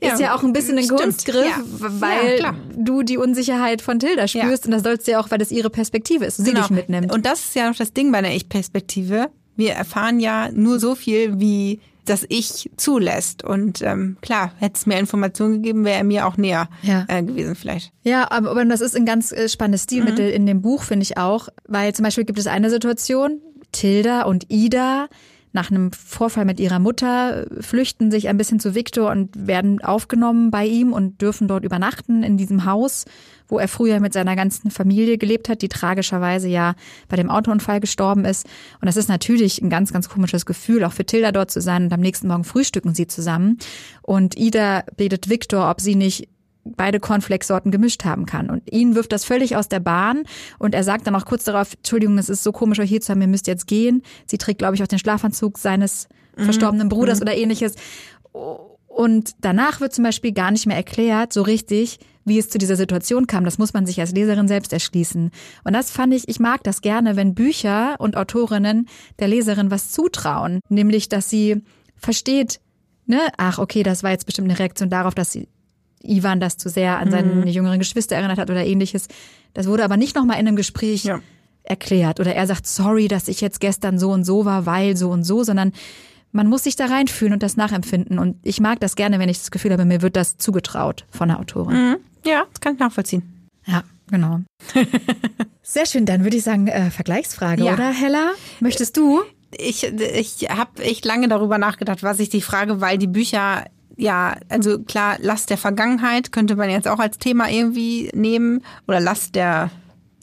ist 0.00 0.20
ja, 0.20 0.34
auch 0.34 0.42
ein 0.42 0.52
bisschen 0.52 0.78
ein 0.78 0.88
Kunstgriff, 0.88 1.46
ja. 1.46 1.62
weil 1.78 2.40
ja, 2.40 2.54
du 2.76 3.02
die 3.02 3.18
Unsicherheit 3.18 3.82
von 3.82 3.98
Tilda 4.00 4.26
spürst 4.26 4.66
und 4.66 4.72
das 4.72 4.82
sollst 4.82 5.06
du 5.06 5.12
ja 5.12 5.20
auch, 5.20 5.30
weil 5.30 5.38
das 5.38 5.52
ihre 5.52 5.70
Perspektive 5.70 6.24
ist, 6.24 6.38
sie 6.38 6.44
genau. 6.44 6.62
dich 6.62 6.70
mitnimmt. 6.70 7.12
Und 7.12 7.24
das 7.24 7.40
ist 7.40 7.54
ja 7.54 7.68
noch 7.68 7.76
das 7.76 7.92
Ding 7.92 8.10
bei 8.10 8.18
einer 8.18 8.32
Ich-Perspektive. 8.32 9.30
Wir 9.54 9.72
erfahren 9.72 10.18
ja 10.18 10.50
nur 10.50 10.80
so 10.80 10.94
viel, 10.94 11.38
wie 11.38 11.80
das 12.04 12.26
Ich 12.28 12.70
zulässt. 12.76 13.44
Und 13.44 13.80
ähm, 13.82 14.16
klar, 14.22 14.52
hätte 14.58 14.76
es 14.76 14.86
mehr 14.86 14.98
Informationen 14.98 15.62
gegeben, 15.62 15.84
wäre 15.84 15.98
er 15.98 16.04
mir 16.04 16.26
auch 16.26 16.36
näher 16.36 16.68
Ja. 16.82 17.04
äh, 17.08 17.22
gewesen 17.22 17.54
vielleicht. 17.54 17.92
Ja, 18.02 18.30
aber, 18.30 18.50
aber 18.50 18.64
das 18.64 18.80
ist 18.80 18.96
ein 18.96 19.06
ganz 19.06 19.30
äh, 19.30 19.48
spannendes 19.48 19.84
Stilmittel 19.84 20.28
in 20.30 20.46
dem 20.46 20.62
Buch, 20.62 20.82
finde 20.82 21.04
ich 21.04 21.16
auch. 21.16 21.48
Weil 21.68 21.94
zum 21.94 22.04
Beispiel 22.04 22.24
gibt 22.24 22.38
es 22.38 22.46
eine 22.48 22.70
Situation, 22.70 23.40
Tilda 23.70 24.22
und 24.22 24.50
Ida 24.50 25.08
nach 25.52 25.70
einem 25.70 25.92
Vorfall 25.92 26.44
mit 26.44 26.58
ihrer 26.60 26.78
Mutter 26.78 27.46
flüchten 27.60 28.10
sich 28.10 28.28
ein 28.28 28.36
bisschen 28.36 28.58
zu 28.58 28.74
Victor 28.74 29.10
und 29.10 29.46
werden 29.46 29.82
aufgenommen 29.82 30.50
bei 30.50 30.66
ihm 30.66 30.92
und 30.92 31.20
dürfen 31.20 31.48
dort 31.48 31.64
übernachten 31.64 32.22
in 32.22 32.36
diesem 32.36 32.64
Haus, 32.64 33.04
wo 33.48 33.58
er 33.58 33.68
früher 33.68 34.00
mit 34.00 34.14
seiner 34.14 34.34
ganzen 34.34 34.70
Familie 34.70 35.18
gelebt 35.18 35.48
hat, 35.48 35.60
die 35.60 35.68
tragischerweise 35.68 36.48
ja 36.48 36.74
bei 37.08 37.16
dem 37.16 37.30
Autounfall 37.30 37.80
gestorben 37.80 38.24
ist. 38.24 38.46
Und 38.80 38.86
das 38.86 38.96
ist 38.96 39.08
natürlich 39.08 39.60
ein 39.60 39.68
ganz, 39.68 39.92
ganz 39.92 40.08
komisches 40.08 40.46
Gefühl, 40.46 40.84
auch 40.84 40.92
für 40.92 41.04
Tilda 41.04 41.32
dort 41.32 41.50
zu 41.50 41.60
sein. 41.60 41.84
Und 41.84 41.92
am 41.92 42.00
nächsten 42.00 42.28
Morgen 42.28 42.44
frühstücken 42.44 42.94
sie 42.94 43.06
zusammen. 43.06 43.58
Und 44.00 44.36
Ida 44.38 44.84
bittet 44.96 45.28
Victor, 45.28 45.70
ob 45.70 45.80
sie 45.80 45.96
nicht 45.96 46.28
beide 46.64 47.00
Cornflakes-Sorten 47.00 47.70
gemischt 47.70 48.04
haben 48.04 48.26
kann. 48.26 48.50
Und 48.50 48.70
ihn 48.72 48.94
wirft 48.94 49.12
das 49.12 49.24
völlig 49.24 49.56
aus 49.56 49.68
der 49.68 49.80
Bahn 49.80 50.24
und 50.58 50.74
er 50.74 50.84
sagt 50.84 51.06
dann 51.06 51.14
auch 51.14 51.24
kurz 51.24 51.44
darauf, 51.44 51.74
Entschuldigung, 51.74 52.18
es 52.18 52.28
ist 52.28 52.42
so 52.42 52.52
komisch, 52.52 52.78
euch 52.78 52.88
hier 52.88 53.00
zu 53.00 53.10
haben, 53.10 53.20
ihr 53.20 53.28
müsst 53.28 53.46
jetzt 53.46 53.66
gehen. 53.66 54.02
Sie 54.26 54.38
trägt, 54.38 54.58
glaube 54.58 54.74
ich, 54.74 54.82
auch 54.82 54.88
den 54.88 54.98
Schlafanzug 54.98 55.58
seines 55.58 56.08
verstorbenen 56.36 56.88
Bruders 56.88 57.20
oder 57.20 57.36
ähnliches. 57.36 57.74
Und 58.86 59.32
danach 59.40 59.80
wird 59.80 59.94
zum 59.94 60.04
Beispiel 60.04 60.32
gar 60.32 60.50
nicht 60.50 60.66
mehr 60.66 60.76
erklärt, 60.76 61.32
so 61.32 61.42
richtig, 61.42 61.98
wie 62.24 62.38
es 62.38 62.48
zu 62.48 62.58
dieser 62.58 62.76
Situation 62.76 63.26
kam. 63.26 63.44
Das 63.44 63.58
muss 63.58 63.72
man 63.72 63.86
sich 63.86 64.00
als 64.00 64.12
Leserin 64.12 64.48
selbst 64.48 64.72
erschließen. 64.72 65.30
Und 65.64 65.72
das 65.72 65.90
fand 65.90 66.14
ich, 66.14 66.28
ich 66.28 66.40
mag 66.40 66.62
das 66.62 66.82
gerne, 66.82 67.16
wenn 67.16 67.34
Bücher 67.34 67.96
und 67.98 68.16
Autorinnen 68.16 68.88
der 69.18 69.28
Leserin 69.28 69.70
was 69.70 69.90
zutrauen. 69.90 70.60
Nämlich, 70.68 71.08
dass 71.08 71.30
sie 71.30 71.62
versteht, 71.96 72.60
ne, 73.06 73.20
ach, 73.38 73.58
okay, 73.58 73.82
das 73.82 74.02
war 74.02 74.10
jetzt 74.10 74.26
bestimmt 74.26 74.48
eine 74.50 74.58
Reaktion 74.58 74.90
darauf, 74.90 75.14
dass 75.14 75.32
sie 75.32 75.48
Ivan 76.04 76.40
das 76.40 76.56
zu 76.56 76.68
sehr 76.68 76.98
an 76.98 77.10
seine 77.10 77.48
jüngeren 77.50 77.78
Geschwister 77.78 78.16
erinnert 78.16 78.38
hat 78.38 78.50
oder 78.50 78.64
ähnliches. 78.64 79.08
Das 79.54 79.66
wurde 79.66 79.84
aber 79.84 79.96
nicht 79.96 80.14
nochmal 80.16 80.38
in 80.40 80.46
einem 80.48 80.56
Gespräch 80.56 81.04
Ja. 81.04 81.20
erklärt. 81.64 82.20
Oder 82.20 82.34
er 82.34 82.46
sagt, 82.46 82.66
sorry, 82.66 83.08
dass 83.08 83.28
ich 83.28 83.40
jetzt 83.40 83.60
gestern 83.60 83.98
so 83.98 84.10
und 84.10 84.24
so 84.24 84.44
war, 84.44 84.66
weil 84.66 84.96
so 84.96 85.10
und 85.10 85.24
so, 85.24 85.42
sondern 85.44 85.72
man 86.32 86.46
muss 86.46 86.64
sich 86.64 86.76
da 86.76 86.86
reinfühlen 86.86 87.34
und 87.34 87.42
das 87.42 87.56
nachempfinden. 87.56 88.18
Und 88.18 88.36
ich 88.42 88.58
mag 88.60 88.80
das 88.80 88.96
gerne, 88.96 89.18
wenn 89.18 89.28
ich 89.28 89.38
das 89.38 89.50
Gefühl 89.50 89.72
habe, 89.72 89.84
mir 89.84 90.00
wird 90.02 90.16
das 90.16 90.38
zugetraut 90.38 91.04
von 91.10 91.28
der 91.28 91.38
Autorin. 91.38 91.76
Mhm. 91.90 91.96
Ja, 92.24 92.44
das 92.50 92.60
kann 92.60 92.74
ich 92.74 92.80
nachvollziehen. 92.80 93.48
Ja, 93.66 93.84
genau. 94.10 94.40
Sehr 95.62 95.86
schön, 95.86 96.06
dann 96.06 96.24
würde 96.24 96.36
ich 96.36 96.42
sagen, 96.42 96.66
äh, 96.68 96.90
Vergleichsfrage, 96.90 97.64
Ja. 97.64 97.74
oder 97.74 97.90
Hella? 97.92 98.30
Möchtest 98.60 98.96
du? 98.96 99.20
Ich, 99.56 99.84
ich 99.84 100.48
habe 100.48 100.82
echt 100.82 101.04
lange 101.04 101.28
darüber 101.28 101.58
nachgedacht, 101.58 102.02
was 102.02 102.18
ich 102.20 102.30
die 102.30 102.40
frage, 102.40 102.80
weil 102.80 102.96
die 102.98 103.06
Bücher, 103.06 103.64
ja, 104.02 104.36
also 104.48 104.80
klar, 104.80 105.16
Last 105.20 105.48
der 105.48 105.56
Vergangenheit 105.56 106.32
könnte 106.32 106.56
man 106.56 106.68
jetzt 106.68 106.88
auch 106.88 106.98
als 106.98 107.18
Thema 107.18 107.48
irgendwie 107.48 108.10
nehmen 108.14 108.62
oder 108.88 108.98
Last 108.98 109.36
der, 109.36 109.70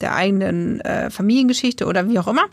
der 0.02 0.14
eigenen 0.14 0.80
äh, 0.82 1.10
Familiengeschichte 1.10 1.86
oder 1.86 2.08
wie 2.08 2.18
auch 2.18 2.28
immer. 2.28 2.44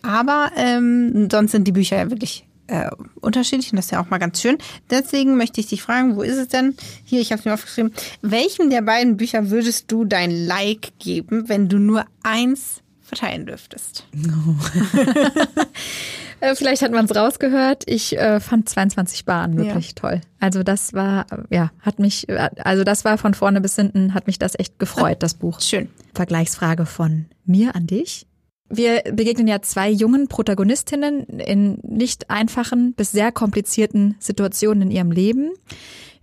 Aber 0.00 0.50
ähm, 0.56 1.28
sonst 1.30 1.52
sind 1.52 1.68
die 1.68 1.72
Bücher 1.72 1.98
ja 1.98 2.10
wirklich 2.10 2.46
äh, 2.68 2.90
unterschiedlich 3.20 3.70
und 3.70 3.76
das 3.76 3.86
ist 3.86 3.90
ja 3.90 4.02
auch 4.02 4.08
mal 4.08 4.16
ganz 4.16 4.40
schön. 4.40 4.56
Deswegen 4.90 5.36
möchte 5.36 5.60
ich 5.60 5.66
dich 5.66 5.82
fragen, 5.82 6.16
wo 6.16 6.22
ist 6.22 6.38
es 6.38 6.48
denn? 6.48 6.74
Hier, 7.04 7.20
ich 7.20 7.32
habe 7.32 7.40
es 7.40 7.44
mir 7.44 7.52
aufgeschrieben. 7.52 7.92
Welchem 8.22 8.70
der 8.70 8.80
beiden 8.80 9.18
Bücher 9.18 9.50
würdest 9.50 9.92
du 9.92 10.06
dein 10.06 10.30
Like 10.30 10.98
geben, 10.98 11.50
wenn 11.50 11.68
du 11.68 11.78
nur 11.78 12.06
eins 12.22 12.80
verteilen 13.02 13.44
dürftest? 13.44 14.06
Äh, 16.42 16.56
vielleicht 16.56 16.82
hat 16.82 16.90
man 16.90 17.04
es 17.04 17.14
rausgehört. 17.14 17.84
Ich 17.86 18.18
äh, 18.18 18.40
fand 18.40 18.68
22 18.68 19.24
Bahnen 19.24 19.56
wirklich 19.56 19.94
toll. 19.94 20.20
Also 20.40 20.64
das 20.64 20.92
war, 20.92 21.26
äh, 21.30 21.54
ja, 21.54 21.70
hat 21.80 22.00
mich, 22.00 22.28
äh, 22.28 22.50
also 22.56 22.82
das 22.82 23.04
war 23.04 23.16
von 23.16 23.34
vorne 23.34 23.60
bis 23.60 23.76
hinten, 23.76 24.12
hat 24.12 24.26
mich 24.26 24.40
das 24.40 24.58
echt 24.58 24.80
gefreut, 24.80 25.22
das 25.22 25.34
Buch. 25.34 25.60
Schön. 25.60 25.88
Vergleichsfrage 26.14 26.84
von 26.84 27.26
mir 27.44 27.76
an 27.76 27.86
dich. 27.86 28.26
Wir 28.68 29.02
begegnen 29.12 29.46
ja 29.46 29.62
zwei 29.62 29.88
jungen 29.88 30.26
Protagonistinnen 30.26 31.26
in 31.26 31.78
nicht 31.82 32.28
einfachen 32.28 32.94
bis 32.94 33.12
sehr 33.12 33.30
komplizierten 33.30 34.16
Situationen 34.18 34.82
in 34.82 34.90
ihrem 34.90 35.12
Leben. 35.12 35.52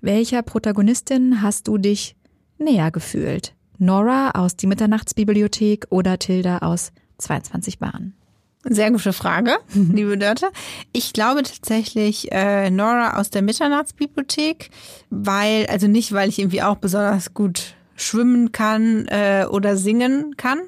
Welcher 0.01 0.41
Protagonistin 0.41 1.41
hast 1.41 1.69
du 1.69 1.77
dich 1.77 2.17
näher 2.57 2.91
gefühlt? 2.91 3.53
Nora 3.77 4.31
aus 4.31 4.57
Die 4.57 4.67
Mitternachtsbibliothek 4.67 5.85
oder 5.91 6.19
Tilda 6.19 6.57
aus 6.57 6.91
22 7.19 7.79
Bahnen? 7.79 8.18
Sehr 8.63 8.91
gute 8.91 9.13
Frage, 9.13 9.57
liebe 9.73 10.17
Dörte. 10.17 10.47
Ich 10.91 11.13
glaube 11.13 11.43
tatsächlich 11.43 12.29
äh, 12.33 12.69
Nora 12.69 13.17
aus 13.17 13.29
der 13.29 13.41
Mitternachtsbibliothek, 13.41 14.69
weil, 15.09 15.65
also 15.67 15.87
nicht, 15.87 16.11
weil 16.11 16.27
ich 16.27 16.39
irgendwie 16.39 16.61
auch 16.61 16.75
besonders 16.75 17.33
gut 17.33 17.75
schwimmen 17.95 18.51
kann 18.51 19.07
äh, 19.07 19.45
oder 19.49 19.77
singen 19.77 20.35
kann, 20.35 20.59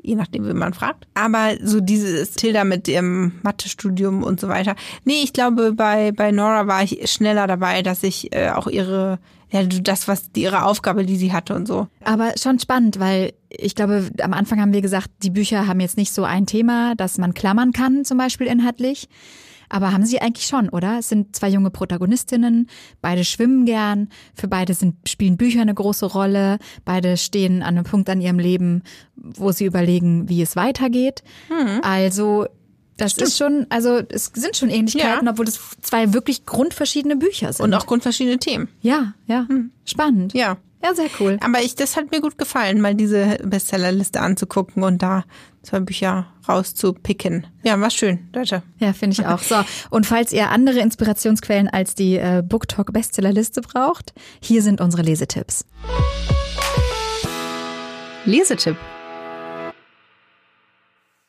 je 0.00 0.14
nachdem, 0.14 0.46
wie 0.46 0.54
man 0.54 0.72
fragt. 0.72 1.08
Aber 1.14 1.54
so 1.60 1.80
dieses 1.80 2.30
Tilda 2.32 2.62
mit 2.62 2.86
ihrem 2.86 3.32
Mathestudium 3.42 4.22
und 4.22 4.38
so 4.38 4.46
weiter. 4.46 4.76
Nee, 5.04 5.22
ich 5.24 5.32
glaube, 5.32 5.72
bei, 5.72 6.12
bei 6.12 6.30
Nora 6.30 6.68
war 6.68 6.84
ich 6.84 7.10
schneller 7.10 7.48
dabei, 7.48 7.82
dass 7.82 8.04
ich 8.04 8.32
äh, 8.32 8.50
auch 8.50 8.68
ihre, 8.68 9.18
ja, 9.52 9.64
das, 9.64 10.08
was 10.08 10.30
die, 10.32 10.42
ihre 10.42 10.64
Aufgabe, 10.64 11.04
die 11.04 11.16
sie 11.16 11.32
hatte 11.32 11.54
und 11.54 11.66
so. 11.66 11.88
Aber 12.04 12.34
schon 12.40 12.58
spannend, 12.58 13.00
weil 13.00 13.32
ich 13.48 13.74
glaube, 13.74 14.08
am 14.22 14.32
Anfang 14.32 14.60
haben 14.60 14.72
wir 14.72 14.80
gesagt, 14.80 15.10
die 15.22 15.30
Bücher 15.30 15.66
haben 15.66 15.80
jetzt 15.80 15.96
nicht 15.96 16.12
so 16.12 16.24
ein 16.24 16.46
Thema, 16.46 16.94
das 16.94 17.18
man 17.18 17.34
klammern 17.34 17.72
kann, 17.72 18.04
zum 18.04 18.18
Beispiel 18.18 18.46
inhaltlich. 18.46 19.08
Aber 19.72 19.92
haben 19.92 20.04
sie 20.04 20.20
eigentlich 20.20 20.46
schon, 20.46 20.68
oder? 20.68 20.98
Es 20.98 21.08
sind 21.08 21.36
zwei 21.36 21.48
junge 21.48 21.70
Protagonistinnen, 21.70 22.68
beide 23.00 23.24
schwimmen 23.24 23.66
gern, 23.66 24.08
für 24.34 24.48
beide 24.48 24.74
sind, 24.74 24.96
spielen 25.08 25.36
Bücher 25.36 25.62
eine 25.62 25.74
große 25.74 26.06
Rolle, 26.06 26.58
beide 26.84 27.16
stehen 27.16 27.62
an 27.62 27.76
einem 27.76 27.84
Punkt 27.84 28.10
an 28.10 28.20
ihrem 28.20 28.40
Leben, 28.40 28.82
wo 29.14 29.52
sie 29.52 29.64
überlegen, 29.66 30.28
wie 30.28 30.42
es 30.42 30.56
weitergeht. 30.56 31.22
Also, 31.82 32.46
das 33.00 33.16
ist 33.16 33.38
schon, 33.38 33.66
also 33.70 34.00
es 34.08 34.30
sind 34.34 34.56
schon 34.56 34.70
Ähnlichkeiten, 34.70 35.26
Ja. 35.26 35.32
obwohl 35.32 35.48
es 35.48 35.58
zwei 35.80 36.12
wirklich 36.12 36.46
grundverschiedene 36.46 37.16
Bücher 37.16 37.52
sind. 37.52 37.64
Und 37.64 37.74
auch 37.74 37.86
grundverschiedene 37.86 38.38
Themen. 38.38 38.68
ja, 38.80 39.14
ja, 39.26 39.46
spannend. 39.84 40.34
Ja. 40.34 40.56
Ja, 40.82 40.94
sehr 40.94 41.08
cool. 41.20 41.36
Aber 41.42 41.60
ich, 41.60 41.74
das 41.74 41.94
hat 41.98 42.10
mir 42.10 42.22
gut 42.22 42.38
gefallen, 42.38 42.80
mal 42.80 42.94
diese 42.94 43.36
Bestsellerliste 43.44 44.18
anzugucken 44.22 44.82
und 44.82 45.02
da 45.02 45.24
zwei 45.62 45.78
Bücher 45.80 46.28
rauszupicken. 46.48 47.46
Ja, 47.62 47.78
war 47.78 47.90
schön, 47.90 48.30
Leute. 48.34 48.62
Ja, 48.78 48.94
finde 48.94 49.12
ich 49.20 49.26
auch. 49.26 49.40
So, 49.40 49.56
und 49.90 50.06
falls 50.06 50.32
ihr 50.32 50.48
andere 50.48 50.78
Inspirationsquellen 50.80 51.68
als 51.68 51.94
die 51.94 52.16
äh, 52.16 52.42
BookTalk 52.42 52.94
Bestsellerliste 52.94 53.60
braucht, 53.60 54.14
hier 54.40 54.62
sind 54.62 54.80
unsere 54.80 55.02
Lesetipps. 55.02 55.66
Lesetipp. 58.24 58.76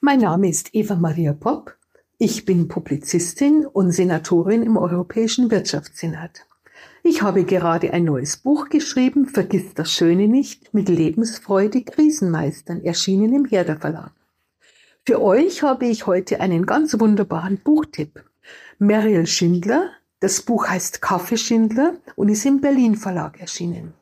Mein 0.03 0.21
Name 0.21 0.49
ist 0.49 0.73
Eva 0.73 0.95
Maria 0.95 1.31
Popp. 1.31 1.77
Ich 2.17 2.43
bin 2.43 2.67
Publizistin 2.67 3.67
und 3.67 3.91
Senatorin 3.91 4.63
im 4.63 4.75
Europäischen 4.75 5.51
Wirtschaftssenat. 5.51 6.47
Ich 7.03 7.21
habe 7.21 7.43
gerade 7.43 7.93
ein 7.93 8.05
neues 8.05 8.37
Buch 8.37 8.69
geschrieben, 8.69 9.27
Vergiss 9.27 9.75
das 9.75 9.93
Schöne 9.93 10.27
nicht, 10.27 10.73
mit 10.73 10.89
Lebensfreude 10.89 11.83
Krisenmeistern, 11.83 12.83
erschienen 12.83 13.31
im 13.35 13.45
Herder 13.45 13.77
Verlag. 13.77 14.11
Für 15.05 15.21
euch 15.21 15.61
habe 15.61 15.85
ich 15.85 16.07
heute 16.07 16.39
einen 16.39 16.65
ganz 16.65 16.99
wunderbaren 16.99 17.59
Buchtipp. 17.59 18.23
Mariel 18.79 19.27
Schindler, 19.27 19.91
das 20.19 20.41
Buch 20.41 20.67
heißt 20.67 21.03
Kaffeeschindler 21.03 21.93
und 22.15 22.29
ist 22.29 22.47
im 22.47 22.59
Berlin 22.59 22.95
Verlag 22.95 23.39
erschienen. 23.39 23.93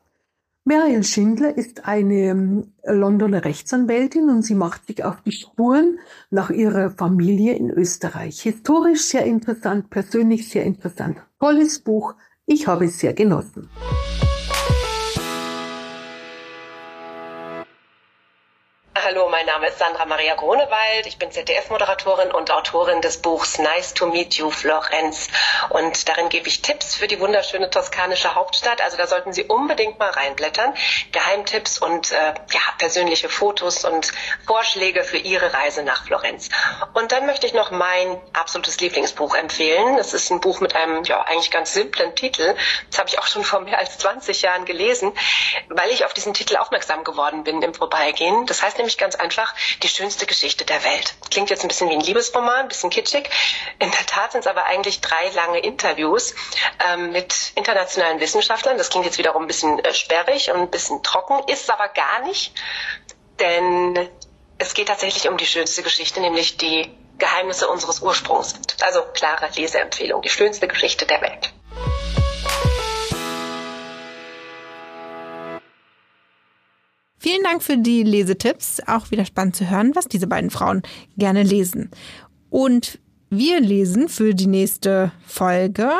Mariel 0.64 1.02
Schindler 1.04 1.56
ist 1.56 1.86
eine 1.86 2.14
ähm, 2.14 2.72
Londoner 2.84 3.44
Rechtsanwältin 3.44 4.28
und 4.28 4.42
sie 4.42 4.54
macht 4.54 4.86
sich 4.86 5.02
auf 5.04 5.22
die 5.22 5.32
Spuren 5.32 5.98
nach 6.30 6.50
ihrer 6.50 6.90
Familie 6.90 7.54
in 7.54 7.70
Österreich. 7.70 8.42
Historisch 8.42 9.02
sehr 9.04 9.24
interessant, 9.24 9.88
persönlich 9.88 10.48
sehr 10.50 10.64
interessant. 10.64 11.16
Tolles 11.38 11.78
Buch. 11.78 12.14
Ich 12.44 12.66
habe 12.66 12.84
es 12.84 12.98
sehr 12.98 13.14
genossen. 13.14 13.70
Hallo, 19.12 19.28
mein 19.28 19.44
Name 19.44 19.66
ist 19.66 19.80
Sandra 19.80 20.04
Maria 20.04 20.36
Grunewald. 20.36 21.04
Ich 21.04 21.18
bin 21.18 21.32
ZDF-Moderatorin 21.32 22.30
und 22.30 22.52
Autorin 22.52 23.00
des 23.00 23.20
Buchs 23.20 23.58
Nice 23.58 23.92
to 23.92 24.06
Meet 24.06 24.34
You, 24.34 24.52
Florenz. 24.52 25.26
Und 25.70 26.08
darin 26.08 26.28
gebe 26.28 26.46
ich 26.46 26.62
Tipps 26.62 26.94
für 26.94 27.08
die 27.08 27.18
wunderschöne 27.18 27.70
toskanische 27.70 28.36
Hauptstadt. 28.36 28.80
Also 28.80 28.96
da 28.96 29.08
sollten 29.08 29.32
Sie 29.32 29.42
unbedingt 29.42 29.98
mal 29.98 30.10
reinblättern. 30.10 30.74
Geheimtipps 31.10 31.78
und 31.78 32.12
äh, 32.12 32.34
ja, 32.52 32.60
persönliche 32.78 33.28
Fotos 33.28 33.84
und 33.84 34.12
Vorschläge 34.46 35.02
für 35.02 35.16
Ihre 35.16 35.52
Reise 35.52 35.82
nach 35.82 36.04
Florenz. 36.04 36.48
Und 36.94 37.10
dann 37.10 37.26
möchte 37.26 37.48
ich 37.48 37.52
noch 37.52 37.72
mein 37.72 38.20
absolutes 38.32 38.78
Lieblingsbuch 38.78 39.34
empfehlen. 39.34 39.96
Das 39.96 40.14
ist 40.14 40.30
ein 40.30 40.40
Buch 40.40 40.60
mit 40.60 40.76
einem 40.76 41.02
ja 41.02 41.20
eigentlich 41.22 41.50
ganz 41.50 41.72
simplen 41.72 42.14
Titel. 42.14 42.54
Das 42.90 43.00
habe 43.00 43.08
ich 43.08 43.18
auch 43.18 43.26
schon 43.26 43.42
vor 43.42 43.58
mehr 43.58 43.78
als 43.78 43.98
20 43.98 44.42
Jahren 44.42 44.66
gelesen, 44.66 45.12
weil 45.68 45.90
ich 45.90 46.04
auf 46.04 46.14
diesen 46.14 46.32
Titel 46.32 46.58
aufmerksam 46.58 47.02
geworden 47.02 47.42
bin 47.42 47.60
im 47.60 47.74
Vorbeigehen. 47.74 48.46
Das 48.46 48.62
heißt 48.62 48.76
nämlich 48.76 48.99
ganz 49.00 49.16
einfach 49.16 49.54
die 49.82 49.88
schönste 49.88 50.26
Geschichte 50.26 50.64
der 50.64 50.84
Welt. 50.84 51.14
Klingt 51.30 51.50
jetzt 51.50 51.62
ein 51.62 51.68
bisschen 51.68 51.88
wie 51.90 51.94
ein 51.94 52.00
Liebesroman, 52.00 52.60
ein 52.60 52.68
bisschen 52.68 52.90
kitschig. 52.90 53.28
In 53.80 53.90
der 53.90 54.06
Tat 54.06 54.32
sind 54.32 54.42
es 54.42 54.46
aber 54.46 54.66
eigentlich 54.66 55.00
drei 55.00 55.30
lange 55.30 55.58
Interviews 55.58 56.34
ähm, 56.86 57.10
mit 57.10 57.52
internationalen 57.56 58.20
Wissenschaftlern. 58.20 58.78
Das 58.78 58.90
klingt 58.90 59.06
jetzt 59.06 59.18
wiederum 59.18 59.42
ein 59.42 59.48
bisschen 59.48 59.78
äh, 59.80 59.92
sperrig 59.94 60.50
und 60.52 60.60
ein 60.60 60.70
bisschen 60.70 61.02
trocken, 61.02 61.42
ist 61.48 61.70
aber 61.70 61.88
gar 61.88 62.22
nicht. 62.22 62.52
Denn 63.40 64.08
es 64.58 64.74
geht 64.74 64.88
tatsächlich 64.88 65.28
um 65.28 65.36
die 65.36 65.46
schönste 65.46 65.82
Geschichte, 65.82 66.20
nämlich 66.20 66.58
die 66.58 66.94
Geheimnisse 67.18 67.68
unseres 67.68 68.00
Ursprungs. 68.00 68.54
Also 68.82 69.02
klare 69.14 69.48
Leseempfehlung, 69.54 70.22
die 70.22 70.28
schönste 70.28 70.68
Geschichte 70.68 71.06
der 71.06 71.20
Welt. 71.22 71.52
Vielen 77.30 77.44
Dank 77.44 77.62
für 77.62 77.78
die 77.78 78.02
Lesetipps. 78.02 78.80
Auch 78.88 79.12
wieder 79.12 79.24
spannend 79.24 79.54
zu 79.54 79.70
hören, 79.70 79.92
was 79.94 80.08
diese 80.08 80.26
beiden 80.26 80.50
Frauen 80.50 80.82
gerne 81.16 81.44
lesen. 81.44 81.90
Und 82.48 82.98
wir 83.28 83.60
lesen 83.60 84.08
für 84.08 84.34
die 84.34 84.48
nächste 84.48 85.12
Folge 85.28 85.90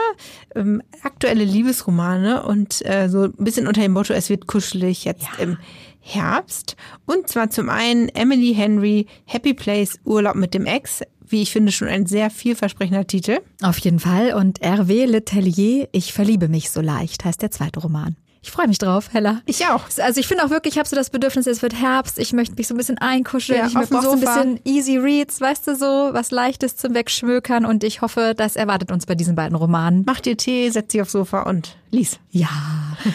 ähm, 0.56 0.82
aktuelle 1.04 1.44
Liebesromane 1.44 2.42
und 2.42 2.84
äh, 2.84 3.08
so 3.08 3.26
ein 3.26 3.34
bisschen 3.38 3.68
unter 3.68 3.80
dem 3.80 3.92
Motto, 3.92 4.12
es 4.12 4.28
wird 4.28 4.48
kuschelig 4.48 5.04
jetzt 5.04 5.22
ja. 5.22 5.44
im 5.44 5.56
Herbst. 6.00 6.74
Und 7.06 7.28
zwar 7.28 7.48
zum 7.50 7.68
einen 7.68 8.08
Emily 8.08 8.52
Henry, 8.52 9.06
Happy 9.24 9.54
Place, 9.54 10.00
Urlaub 10.04 10.34
mit 10.34 10.52
dem 10.52 10.66
Ex. 10.66 11.02
Wie 11.24 11.42
ich 11.42 11.52
finde, 11.52 11.70
schon 11.70 11.86
ein 11.86 12.06
sehr 12.06 12.30
vielversprechender 12.30 13.06
Titel. 13.06 13.38
Auf 13.62 13.78
jeden 13.78 14.00
Fall. 14.00 14.34
Und 14.34 14.62
Hervé 14.62 15.06
Letellier, 15.06 15.86
Ich 15.92 16.12
verliebe 16.12 16.48
mich 16.48 16.70
so 16.70 16.80
leicht, 16.80 17.24
heißt 17.24 17.40
der 17.40 17.52
zweite 17.52 17.78
Roman. 17.78 18.16
Ich 18.42 18.50
freue 18.50 18.68
mich 18.68 18.78
drauf, 18.78 19.10
Hella. 19.12 19.42
Ich 19.44 19.66
auch. 19.66 19.84
Also 19.98 20.18
ich 20.18 20.26
finde 20.26 20.44
auch 20.44 20.50
wirklich, 20.50 20.74
ich 20.74 20.78
habe 20.78 20.88
so 20.88 20.96
das 20.96 21.10
Bedürfnis, 21.10 21.46
es 21.46 21.60
wird 21.60 21.74
Herbst, 21.74 22.18
ich 22.18 22.32
möchte 22.32 22.54
mich 22.56 22.68
so 22.68 22.74
ein 22.74 22.78
bisschen 22.78 22.96
einkuscheln, 22.98 23.58
ja, 23.58 23.66
ich 23.66 23.88
brauche 23.90 24.02
so 24.02 24.12
ein 24.12 24.20
bisschen 24.20 24.60
Easy 24.64 24.96
Reads, 24.96 25.40
weißt 25.40 25.66
du 25.66 25.76
so, 25.76 26.10
was 26.12 26.30
Leichtes 26.30 26.76
zum 26.76 26.94
Wegschmökern 26.94 27.66
und 27.66 27.84
ich 27.84 28.00
hoffe, 28.00 28.34
das 28.34 28.56
erwartet 28.56 28.92
uns 28.92 29.04
bei 29.04 29.14
diesen 29.14 29.34
beiden 29.34 29.56
Romanen. 29.56 30.04
Mach 30.06 30.20
dir 30.20 30.36
Tee, 30.36 30.70
setz 30.70 30.92
dich 30.92 31.02
aufs 31.02 31.12
Sofa 31.12 31.42
und 31.42 31.76
lies. 31.90 32.18
Ja. 32.30 32.48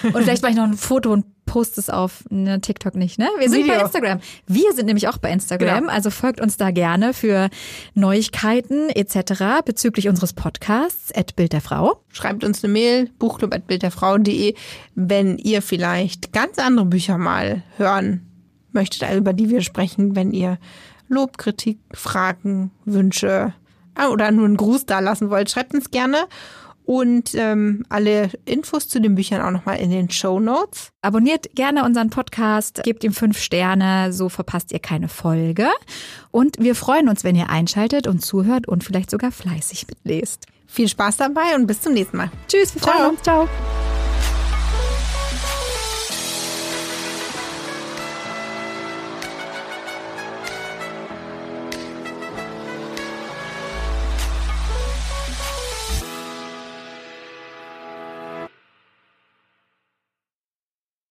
Und 0.04 0.24
vielleicht 0.24 0.44
mache 0.44 0.52
ich 0.52 0.58
noch 0.58 0.66
ein 0.66 0.78
Foto 0.78 1.12
und 1.12 1.26
post 1.46 1.78
es 1.78 1.90
auf 1.90 2.24
ne, 2.30 2.60
TikTok 2.60 2.96
nicht, 2.96 3.20
ne? 3.20 3.30
Wir 3.38 3.50
sind 3.50 3.64
Video. 3.64 3.76
bei 3.76 3.82
Instagram. 3.82 4.20
Wir 4.48 4.74
sind 4.74 4.86
nämlich 4.86 5.08
auch 5.08 5.18
bei 5.18 5.32
Instagram, 5.32 5.82
genau. 5.82 5.94
also 5.94 6.10
folgt 6.10 6.42
uns 6.42 6.58
da 6.58 6.72
gerne 6.72 7.14
für 7.14 7.50
Neuigkeiten 7.94 8.90
etc. 8.90 9.64
bezüglich 9.66 10.10
unseres 10.10 10.34
Podcasts 10.34 11.14
at 11.16 11.36
Bild 11.36 11.54
der 11.54 11.62
Frau. 11.62 12.02
Schreibt 12.10 12.44
uns 12.44 12.64
eine 12.64 12.74
Mail 12.74 13.10
buchclub 13.20 13.54
at 13.54 13.68
bildderfrau.de, 13.68 14.56
wenn 14.96 15.38
ihr 15.38 15.62
vielleicht 15.62 16.34
ganz 16.34 16.60
andere 16.60 16.86
Bücher 16.86 17.18
mal 17.18 17.64
hören 17.78 18.26
möchtet, 18.72 19.04
also 19.04 19.18
über 19.18 19.34
die 19.34 19.50
wir 19.50 19.62
sprechen, 19.62 20.16
wenn 20.16 20.32
ihr 20.32 20.58
Lob, 21.08 21.38
Kritik, 21.38 21.80
Fragen, 21.94 22.72
Wünsche 22.86 23.54
ah, 23.96 24.10
oder 24.10 24.32
nur 24.32 24.46
einen 24.46 24.58
Gruß 24.58 24.86
da 24.86 25.00
lassen 25.00 25.30
wollt, 25.30 25.50
schreibt 25.50 25.74
uns 25.74 25.92
gerne 25.92 26.18
und 26.86 27.34
ähm, 27.34 27.84
alle 27.90 28.30
Infos 28.46 28.88
zu 28.88 29.02
den 29.02 29.16
Büchern 29.16 29.42
auch 29.42 29.52
nochmal 29.52 29.78
in 29.78 29.90
den 29.90 30.10
Show 30.10 30.40
Notes. 30.40 30.92
Abonniert 31.02 31.56
gerne 31.56 31.84
unseren 31.84 32.10
Podcast, 32.10 32.82
gebt 32.84 33.04
ihm 33.04 33.14
fünf 33.14 33.40
Sterne, 33.40 34.14
so 34.14 34.30
verpasst 34.30 34.72
ihr 34.72 34.80
keine 34.80 35.08
Folge. 35.08 35.70
Und 36.32 36.58
wir 36.60 36.76
freuen 36.76 37.10
uns, 37.10 37.24
wenn 37.24 37.36
ihr 37.36 37.50
einschaltet 37.50 38.08
und 38.08 38.24
zuhört 38.24 38.68
und 38.68 38.84
vielleicht 38.84 39.10
sogar 39.10 39.32
fleißig 39.32 39.88
mitlest. 39.88 40.46
Viel 40.68 40.88
Spaß 40.88 41.18
dabei 41.18 41.56
und 41.56 41.68
bis 41.68 41.82
zum 41.82 41.94
nächsten 41.94 42.18
Mal. 42.18 42.32
Tschüss, 42.48 42.74
wir 42.76 42.82
freuen 42.82 43.12
uns. 43.12 43.22
Ciao. 43.22 43.48